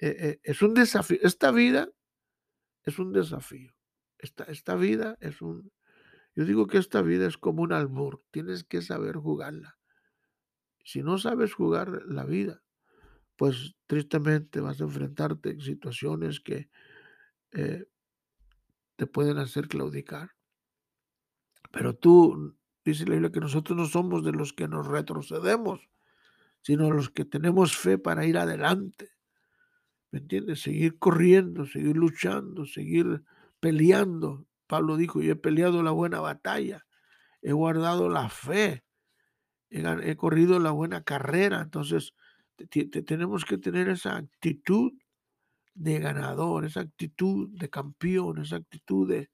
eh, 0.00 0.38
es 0.42 0.62
un 0.62 0.74
desafío, 0.74 1.18
esta 1.22 1.50
vida 1.50 1.88
es 2.82 2.98
un 2.98 3.12
desafío, 3.12 3.72
esta, 4.18 4.44
esta 4.44 4.74
vida 4.76 5.16
es 5.20 5.40
un, 5.40 5.70
yo 6.34 6.44
digo 6.44 6.66
que 6.66 6.78
esta 6.78 7.02
vida 7.02 7.26
es 7.26 7.38
como 7.38 7.62
un 7.62 7.72
albur, 7.72 8.22
tienes 8.30 8.64
que 8.64 8.82
saber 8.82 9.16
jugarla 9.16 9.78
si 10.84 11.02
no 11.02 11.18
sabes 11.18 11.54
jugar 11.54 12.02
la 12.06 12.24
vida, 12.24 12.62
pues 13.36 13.74
tristemente 13.86 14.60
vas 14.60 14.80
a 14.80 14.84
enfrentarte 14.84 15.50
en 15.50 15.60
situaciones 15.60 16.40
que 16.40 16.68
eh, 17.52 17.86
te 18.96 19.06
pueden 19.06 19.38
hacer 19.38 19.66
claudicar. 19.66 20.30
Pero 21.72 21.96
tú, 21.96 22.56
dice 22.84 23.04
la 23.06 23.12
Biblia, 23.12 23.32
que 23.32 23.40
nosotros 23.40 23.76
no 23.76 23.86
somos 23.86 24.24
de 24.24 24.32
los 24.32 24.52
que 24.52 24.68
nos 24.68 24.86
retrocedemos, 24.86 25.88
sino 26.60 26.90
los 26.90 27.10
que 27.10 27.24
tenemos 27.24 27.76
fe 27.76 27.98
para 27.98 28.24
ir 28.26 28.38
adelante. 28.38 29.10
¿Me 30.10 30.20
entiendes? 30.20 30.62
Seguir 30.62 30.98
corriendo, 30.98 31.66
seguir 31.66 31.96
luchando, 31.96 32.66
seguir 32.66 33.22
peleando. 33.60 34.46
Pablo 34.66 34.96
dijo, 34.96 35.20
yo 35.20 35.32
he 35.32 35.36
peleado 35.36 35.82
la 35.82 35.90
buena 35.90 36.20
batalla, 36.20 36.86
he 37.42 37.52
guardado 37.52 38.08
la 38.08 38.28
fe, 38.28 38.84
he, 39.70 40.16
corrido 40.16 40.58
la 40.58 40.70
buena 40.70 41.02
carrera. 41.02 41.60
Entonces, 41.60 42.14
tenemos 43.06 43.44
que 43.44 43.58
tener 43.58 43.88
esa 43.88 44.16
actitud 44.16 44.92
de 45.74 45.98
ganador, 45.98 46.64
esa 46.64 46.80
actitud 46.80 47.48
de 47.50 47.68
campeón, 47.68 48.38
esa 48.38 48.56
actitud 48.56 49.08
de, 49.08 49.30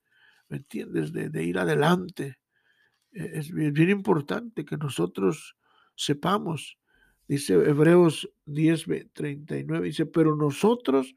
¿me 0.48 0.58
entiendes?, 0.58 1.12
de, 1.12 1.44
ir 1.44 1.58
adelante. 1.58 2.38
E, 3.12 3.38
es 3.38 3.50
bien, 3.52 3.90
importante 3.90 4.64
que 4.64 4.76
nosotros 4.76 5.56
sepamos 5.94 6.78
Dice 7.30 7.54
Hebreos 7.54 8.28
10, 8.46 8.86
39, 9.12 9.86
dice, 9.86 10.04
pero 10.04 10.34
nosotros 10.34 11.14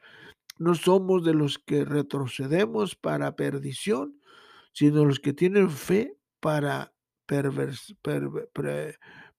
no 0.60 0.76
somos 0.76 1.26
de 1.26 1.34
los 1.34 1.58
que 1.58 1.86
retrocedemos 1.86 2.96
para 2.96 3.36
perdición, 3.36 4.22
sino 4.74 5.06
los 5.06 5.20
que 5.20 5.34
tienen 5.34 5.72
fe 5.72 6.16
para 6.40 6.94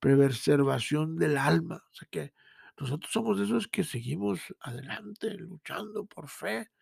preservación 0.00 1.14
del 1.14 1.38
alma. 1.38 1.76
O 1.76 1.94
sea 1.94 2.08
que 2.10 2.34
nosotros 2.76 3.12
somos 3.12 3.38
de 3.38 3.44
esos 3.44 3.68
que 3.68 3.84
seguimos 3.84 4.40
adelante, 4.58 5.32
luchando 5.34 6.06
por 6.06 6.28
fe, 6.28 6.72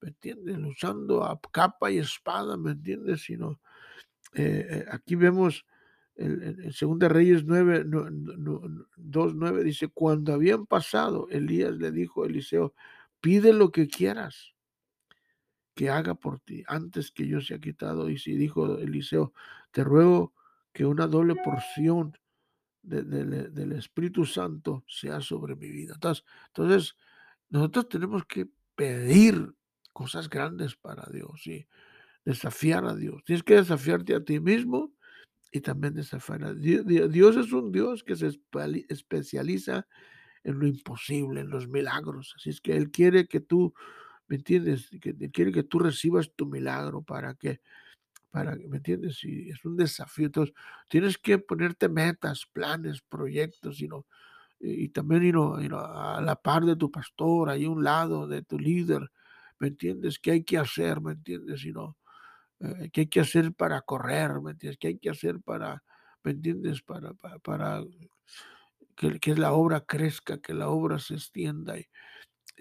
¿me 0.00 0.10
entiendes? 0.10 0.56
Luchando 0.56 1.24
a 1.24 1.40
capa 1.50 1.90
y 1.90 1.98
espada, 1.98 2.56
¿me 2.56 2.70
entiendes? 2.70 3.22
Sino, 3.22 3.60
eh, 4.34 4.66
eh, 4.70 4.84
aquí 4.90 5.14
vemos 5.14 5.66
en, 6.14 6.72
Segunda 6.72 7.08
Reyes 7.08 7.44
9, 7.44 7.84
2, 7.86 9.34
9, 9.34 9.64
dice, 9.64 9.88
cuando 9.88 10.32
habían 10.32 10.66
pasado, 10.66 11.26
Elías 11.30 11.76
le 11.76 11.90
dijo 11.90 12.22
a 12.22 12.26
Eliseo, 12.26 12.74
pide 13.20 13.52
lo 13.52 13.70
que 13.70 13.88
quieras 13.88 14.54
que 15.74 15.88
haga 15.88 16.14
por 16.14 16.40
ti 16.40 16.64
antes 16.66 17.10
que 17.10 17.26
yo 17.26 17.40
sea 17.40 17.58
quitado. 17.58 18.10
Y 18.10 18.18
si 18.18 18.34
dijo 18.36 18.78
Eliseo, 18.78 19.32
te 19.70 19.84
ruego 19.84 20.34
que 20.72 20.84
una 20.84 21.06
doble 21.06 21.34
porción 21.36 22.16
del 22.82 23.72
Espíritu 23.72 24.26
Santo 24.26 24.84
sea 24.88 25.20
sobre 25.20 25.54
mi 25.54 25.70
vida. 25.70 25.94
Entonces, 25.94 26.24
entonces, 26.48 26.96
nosotros 27.48 27.88
tenemos 27.88 28.24
que 28.26 28.48
pedir 28.74 29.54
cosas 29.92 30.28
grandes 30.28 30.74
para 30.74 31.06
Dios 31.12 31.46
y 31.46 31.66
desafiar 32.24 32.84
a 32.84 32.94
Dios. 32.94 33.22
Tienes 33.24 33.42
que 33.42 33.56
desafiarte 33.56 34.14
a 34.14 34.24
ti 34.24 34.40
mismo 34.40 34.92
y 35.50 35.60
también 35.60 35.94
desafiar 35.94 36.44
a 36.44 36.54
Dios. 36.54 36.86
Dios 36.86 37.36
es 37.36 37.52
un 37.52 37.72
Dios 37.72 38.04
que 38.04 38.16
se 38.16 38.30
especializa 38.88 39.86
en 40.44 40.58
lo 40.58 40.66
imposible, 40.66 41.42
en 41.42 41.50
los 41.50 41.68
milagros. 41.68 42.34
Así 42.36 42.50
es 42.50 42.60
que 42.60 42.76
Él 42.76 42.90
quiere 42.90 43.26
que 43.26 43.40
tú, 43.40 43.74
¿me 44.28 44.36
entiendes? 44.36 44.88
Que 45.00 45.14
quiere 45.30 45.52
que 45.52 45.62
tú 45.62 45.78
recibas 45.78 46.32
tu 46.34 46.46
milagro 46.46 47.02
para 47.02 47.34
que 47.34 47.60
para, 48.30 48.56
¿me 48.56 48.78
entiendes? 48.78 49.22
Y 49.24 49.50
es 49.50 49.64
un 49.64 49.76
desafío. 49.76 50.26
Entonces, 50.26 50.54
tienes 50.88 51.18
que 51.18 51.38
ponerte 51.38 51.88
metas, 51.90 52.46
planes, 52.50 53.02
proyectos, 53.02 53.80
y, 53.82 53.88
y 54.58 54.88
también 54.88 55.22
you 55.22 55.76
a 55.76 56.20
la 56.22 56.36
par 56.36 56.64
de 56.64 56.74
tu 56.74 56.90
pastor, 56.90 57.50
ahí 57.50 57.66
a 57.66 57.70
un 57.70 57.84
lado 57.84 58.26
de 58.26 58.42
tu 58.42 58.58
líder, 58.58 59.10
¿me 59.58 59.68
entiendes? 59.68 60.18
¿Qué 60.18 60.30
hay 60.30 60.44
que 60.44 60.56
hacer? 60.56 61.02
¿Me 61.02 61.12
entiendes? 61.12 61.62
Y 61.64 61.72
¿Qué 62.92 63.02
hay 63.02 63.06
que 63.06 63.20
hacer 63.20 63.52
para 63.52 63.80
correr? 63.82 64.40
¿Me 64.40 64.52
entiendes? 64.52 64.78
¿Qué 64.78 64.88
hay 64.88 64.98
que 64.98 65.10
hacer 65.10 65.40
para, 65.40 65.82
¿me 66.22 66.32
entiendes? 66.32 66.82
Para, 66.82 67.12
para, 67.14 67.82
que, 68.96 69.18
que, 69.18 69.34
la 69.34 69.52
obra 69.52 69.80
crezca, 69.80 70.38
que 70.38 70.54
la 70.54 70.68
obra 70.68 70.98
se 70.98 71.14
extienda. 71.14 71.78
Y 71.78 71.86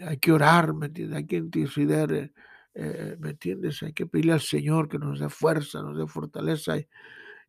hay 0.04 0.18
que 0.18 0.32
orar, 0.32 0.74
¿me 0.74 0.88
entiendes? 0.88 1.18
Hay 1.18 1.28
que 1.28 1.38
interceder. 1.38 2.12
Eh, 2.12 2.34
eh, 2.74 3.18
¿me 3.20 3.32
entiendes? 3.32 3.84
Hay 3.84 3.94
que 3.94 4.06
pedirle 4.06 4.34
al 4.34 4.42
Señor 4.42 4.88
que 4.88 4.98
nos 4.98 5.20
dé 5.20 5.30
fuerza, 5.30 5.82
nos 5.82 5.98
dé 5.98 6.08
fortaleza. 6.08 6.78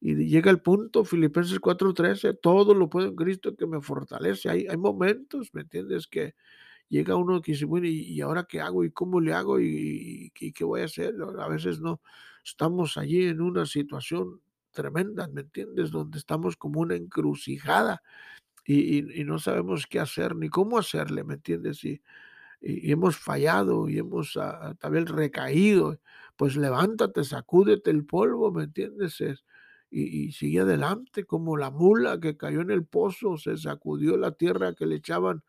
Y, 0.00 0.14
llega 0.26 0.50
el 0.50 0.60
punto, 0.60 1.04
Filipenses 1.04 1.60
4:13, 1.60 2.34
todo 2.42 2.74
lo 2.74 2.90
puedo 2.90 3.08
en 3.08 3.16
Cristo 3.16 3.54
que 3.56 3.66
me 3.66 3.80
fortalece. 3.80 4.50
Hay, 4.50 4.66
hay 4.68 4.76
momentos, 4.76 5.50
¿me 5.54 5.62
entiendes? 5.62 6.06
Que 6.08 6.34
llega 6.88 7.16
uno 7.16 7.40
que 7.42 7.52
dice, 7.52 7.66
bueno, 7.66 7.86
¿y, 7.88 8.20
ahora 8.20 8.44
qué 8.44 8.60
hago? 8.60 8.84
¿Y 8.84 8.90
cómo 8.90 9.20
le 9.20 9.32
hago? 9.32 9.60
¿Y, 9.60 10.32
qué 10.32 10.64
voy 10.64 10.82
a 10.82 10.86
hacer? 10.86 11.14
A 11.38 11.48
veces 11.48 11.80
no, 11.80 12.00
estamos 12.44 12.96
allí 12.96 13.26
en 13.26 13.40
una 13.40 13.66
situación 13.66 14.40
tremenda, 14.72 15.28
¿me 15.28 15.42
entiendes? 15.42 15.90
Donde 15.90 16.18
estamos 16.18 16.56
como 16.56 16.80
una 16.80 16.94
encrucijada 16.96 18.02
y, 18.64 19.02
no 19.24 19.38
sabemos 19.38 19.86
qué 19.86 20.00
hacer 20.00 20.36
ni 20.36 20.48
cómo 20.48 20.78
hacerle, 20.78 21.24
¿me 21.24 21.34
entiendes? 21.34 21.84
Y, 21.84 22.02
hemos 22.60 23.16
fallado 23.16 23.88
y 23.88 23.98
hemos 23.98 24.36
uh, 24.36 24.74
también 24.78 25.06
recaído, 25.06 25.98
pues 26.36 26.56
levántate, 26.56 27.24
sacúdete 27.24 27.90
el 27.90 28.06
polvo, 28.06 28.52
¿me 28.52 28.64
entiendes? 28.64 29.20
y, 29.90 30.26
y, 30.26 30.32
sigue 30.32 30.60
adelante 30.60 31.24
como 31.24 31.56
la 31.56 31.70
mula 31.70 32.20
que 32.20 32.36
cayó 32.36 32.60
en 32.60 32.70
el 32.70 32.84
pozo, 32.84 33.36
se 33.36 33.56
sacudió 33.56 34.16
la 34.16 34.32
tierra 34.32 34.74
que 34.74 34.86
le 34.86 34.96
echaban 34.96 35.42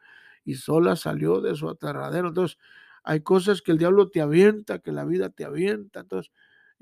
y 0.43 0.56
sola 0.56 0.95
salió 0.95 1.39
de 1.41 1.56
su 1.56 1.69
aterradero. 1.69 2.29
Entonces, 2.29 2.58
hay 3.03 3.21
cosas 3.21 3.62
que 3.62 3.71
el 3.71 3.77
diablo 3.77 4.10
te 4.10 4.21
avienta, 4.21 4.79
que 4.79 4.91
la 4.91 5.06
vida 5.06 5.29
te 5.29 5.45
avienta. 5.45 6.01
Entonces, 6.01 6.32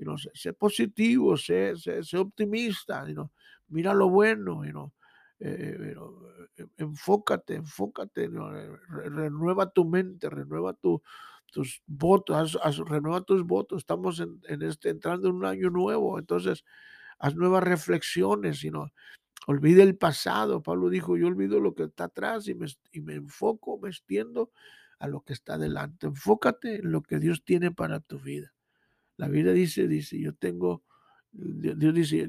y 0.02 0.04
no, 0.04 0.18
sé, 0.18 0.30
sé 0.34 0.52
positivo, 0.52 1.36
sé, 1.36 1.76
sé, 1.76 2.02
sé 2.02 2.18
optimista, 2.18 3.04
y 3.08 3.14
no, 3.14 3.32
mira 3.68 3.94
lo 3.94 4.10
bueno, 4.10 4.64
y 4.64 4.72
no, 4.72 4.92
eh, 5.38 5.96
eh, 6.56 6.66
enfócate, 6.76 7.54
enfócate, 7.56 8.28
renueva 8.88 9.70
tu 9.70 9.84
mente, 9.84 10.30
renueva 10.30 10.72
tu, 10.74 11.02
tus 11.50 11.82
votos, 11.86 12.58
renueva 12.86 13.22
tus 13.22 13.44
votos. 13.44 13.78
Estamos 13.78 14.20
en, 14.20 14.62
este, 14.62 14.90
entrando 14.90 15.28
en 15.28 15.34
un 15.34 15.44
año 15.44 15.70
nuevo, 15.70 16.18
entonces 16.18 16.64
haz 17.18 17.34
nuevas 17.34 17.64
reflexiones, 17.64 18.64
olvide 19.46 19.82
el 19.82 19.96
pasado. 19.96 20.62
Pablo 20.62 20.90
dijo, 20.90 21.16
yo 21.16 21.26
olvido 21.26 21.58
lo 21.58 21.74
que 21.74 21.84
está 21.84 22.04
atrás 22.04 22.46
y 22.46 22.54
me, 22.54 22.66
y 22.92 23.00
me 23.00 23.14
enfoco, 23.14 23.78
me 23.78 23.88
extiendo 23.88 24.50
a 25.00 25.08
lo 25.08 25.22
que 25.22 25.32
está 25.32 25.58
delante. 25.58 26.06
Enfócate 26.06 26.76
en 26.76 26.92
lo 26.92 27.02
que 27.02 27.18
Dios 27.18 27.42
tiene 27.44 27.72
para 27.72 27.98
tu 27.98 28.20
vida. 28.20 28.52
La 29.22 29.28
vida 29.28 29.52
dice, 29.52 29.86
dice, 29.86 30.18
yo 30.18 30.34
tengo 30.34 30.82
Dios 31.30 31.94
dice, 31.94 32.26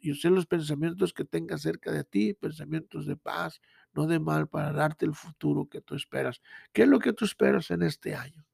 yo, 0.00 0.14
sé 0.14 0.30
los 0.30 0.46
pensamientos 0.46 1.12
que 1.12 1.24
tenga 1.24 1.58
cerca 1.58 1.90
de 1.90 2.04
ti, 2.04 2.32
pensamientos 2.32 3.06
de 3.06 3.16
paz, 3.16 3.60
no 3.92 4.06
de 4.06 4.20
mal, 4.20 4.46
para 4.46 4.72
darte 4.72 5.04
el 5.04 5.14
futuro 5.14 5.68
que 5.68 5.80
tú 5.80 5.96
esperas. 5.96 6.40
¿Qué 6.72 6.82
es 6.82 6.88
lo 6.88 7.00
que 7.00 7.12
tú 7.12 7.24
esperas 7.24 7.72
en 7.72 7.82
este 7.82 8.14
año? 8.14 8.46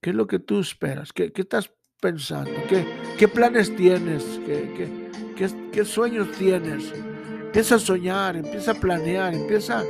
¿Qué 0.00 0.10
es 0.10 0.16
lo 0.16 0.26
que 0.26 0.40
tú 0.40 0.58
esperas? 0.58 1.12
¿Qué, 1.12 1.32
estás 1.36 1.72
pensando? 2.00 2.50
¿Qué, 3.16 3.28
planes 3.28 3.74
tienes? 3.76 4.24
¿Qué, 4.44 5.84
sueños 5.84 6.32
tienes? 6.32 6.92
Empieza 7.46 7.76
a 7.76 7.78
soñar, 7.78 8.34
empieza 8.36 8.72
a 8.72 8.74
planear, 8.74 9.34
empieza, 9.34 9.84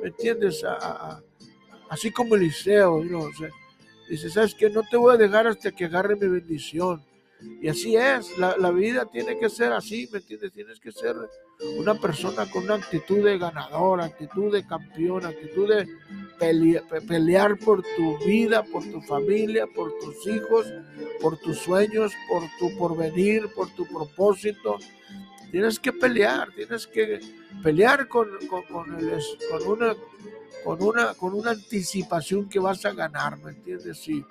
¿me 0.00 0.08
entiendes? 0.08 0.64
así 1.90 2.10
como 2.10 2.36
Eliseo, 2.36 3.04
¿no? 3.04 3.28
Dice, 4.12 4.28
¿sabes 4.28 4.54
qué? 4.54 4.68
No 4.68 4.82
te 4.82 4.98
voy 4.98 5.14
a 5.14 5.16
dejar 5.16 5.46
hasta 5.46 5.72
que 5.72 5.86
agarre 5.86 6.16
mi 6.16 6.28
bendición. 6.28 7.02
Y 7.60 7.68
así 7.68 7.96
es, 7.96 8.36
la, 8.38 8.70
vida 8.70 9.06
tiene 9.06 9.38
que 9.38 9.48
ser 9.48 9.72
así, 9.72 10.08
¿me 10.12 10.18
entiendes? 10.18 10.52
Tienes 10.52 10.78
que 10.78 10.92
ser 10.92 11.16
una 11.76 11.94
persona 11.94 12.48
con 12.50 12.64
una 12.64 12.74
actitud 12.74 13.24
de 13.24 13.38
ganador, 13.38 14.00
actitud 14.00 14.52
de 14.52 14.64
campeón, 14.64 15.24
actitud 15.24 15.68
de 15.68 15.88
pelear 17.08 17.58
por 17.58 17.82
tu 17.96 18.18
vida, 18.24 18.62
por 18.62 18.84
tu 18.84 19.00
familia, 19.00 19.66
por 19.66 19.92
tus 19.98 20.26
hijos, 20.26 20.66
por 21.20 21.38
tus 21.38 21.58
sueños, 21.58 22.12
por 22.28 22.42
tu 22.58 22.76
porvenir, 22.78 23.48
por 23.54 23.68
tu 23.70 23.86
propósito. 23.86 24.78
Tienes 25.50 25.80
que 25.80 25.92
pelear, 25.92 26.52
tienes 26.54 26.86
que 26.86 27.18
pelear 27.62 28.08
con, 28.08 28.28
con, 28.46 28.62
con, 28.64 29.66
una, 29.66 29.96
con, 30.64 30.82
una, 30.82 31.14
con 31.14 31.34
una 31.34 31.50
anticipación 31.50 32.48
que 32.48 32.58
vas 32.58 32.84
a 32.84 32.92
ganar, 32.92 33.38
¿me 33.38 33.50
entiendes? 33.50 33.98
Sí, 33.98 34.24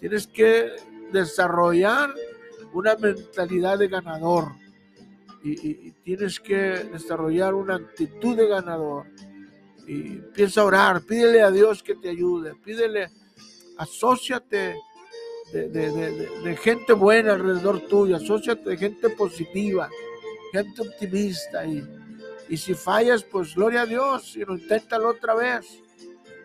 tienes 0.00 0.26
que 0.26 0.72
desarrollar 1.12 2.14
una 2.72 2.96
mentalidad 2.96 3.78
de 3.78 3.88
ganador 3.88 4.52
y, 5.42 5.92
tienes 6.04 6.40
que 6.40 6.56
desarrollar 6.56 7.54
una 7.54 7.76
actitud 7.76 8.36
de 8.36 8.48
ganador. 8.48 9.06
Y 9.86 10.16
empieza 10.16 10.60
a 10.60 10.64
orar, 10.64 11.02
pídele 11.02 11.42
a 11.42 11.50
Dios 11.50 11.82
que 11.82 11.94
te 11.94 12.10
ayude, 12.10 12.54
pídele, 12.54 13.08
asóciate 13.78 14.76
de, 15.52 16.58
gente 16.60 16.92
buena 16.92 17.32
alrededor 17.32 17.80
tuyo, 17.80 18.16
asóciate 18.16 18.70
de 18.70 18.76
gente 18.76 19.10
positiva, 19.10 19.88
gente 20.52 20.82
optimista. 20.82 21.64
Y, 21.64 21.82
y 22.48 22.56
si 22.56 22.74
fallas, 22.74 23.24
pues 23.24 23.54
gloria 23.54 23.82
a 23.82 23.86
Dios, 23.86 24.36
y 24.36 24.40
no, 24.40 24.54
inténtalo 24.54 25.10
otra 25.10 25.34
vez. 25.34 25.66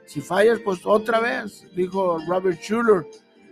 Si 0.05 0.21
fallas, 0.21 0.59
pues 0.59 0.81
otra 0.83 1.19
vez, 1.19 1.65
dijo 1.75 2.17
Robert 2.27 2.59
Schuller 2.61 3.05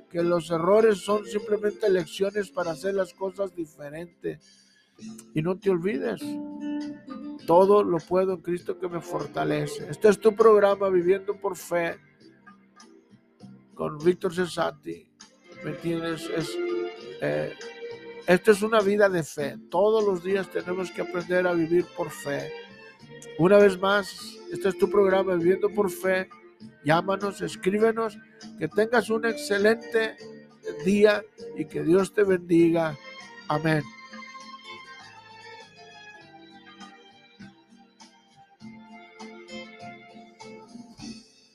que 0.09 0.21
los 0.21 0.51
errores 0.51 0.99
son 0.99 1.25
simplemente 1.25 1.89
lecciones 1.89 2.51
para 2.51 2.71
hacer 2.71 2.93
las 2.93 3.13
cosas 3.13 3.55
diferentes. 3.55 4.67
Y 5.33 5.41
no 5.41 5.57
te 5.57 5.69
olvides, 5.69 6.21
todo 7.47 7.83
lo 7.83 7.97
puedo 7.97 8.33
en 8.33 8.41
Cristo 8.41 8.77
que 8.77 8.89
me 8.89 9.01
fortalece. 9.01 9.89
Este 9.89 10.09
es 10.09 10.19
tu 10.19 10.35
programa 10.35 10.89
Viviendo 10.89 11.39
por 11.39 11.55
Fe 11.55 11.97
con 13.73 13.97
Víctor 13.97 14.35
Cesati. 14.35 15.09
¿Me 15.63 15.71
entiendes? 15.71 16.29
Es, 16.35 16.57
eh, 17.21 17.53
esta 18.27 18.51
es 18.51 18.61
una 18.61 18.81
vida 18.81 19.09
de 19.09 19.23
fe. 19.23 19.57
Todos 19.69 20.03
los 20.03 20.23
días 20.23 20.49
tenemos 20.49 20.91
que 20.91 21.01
aprender 21.01 21.47
a 21.47 21.53
vivir 21.53 21.85
por 21.95 22.09
fe. 22.09 22.51
Una 23.37 23.57
vez 23.57 23.79
más, 23.79 24.37
este 24.51 24.69
es 24.69 24.77
tu 24.77 24.89
programa 24.89 25.35
Viviendo 25.35 25.69
por 25.69 25.89
Fe 25.89 26.29
Llámanos, 26.83 27.41
escríbenos, 27.41 28.17
que 28.57 28.67
tengas 28.67 29.09
un 29.09 29.25
excelente 29.25 30.17
día 30.85 31.23
y 31.57 31.65
que 31.65 31.83
Dios 31.83 32.13
te 32.13 32.23
bendiga. 32.23 32.97
Amén. 33.47 33.83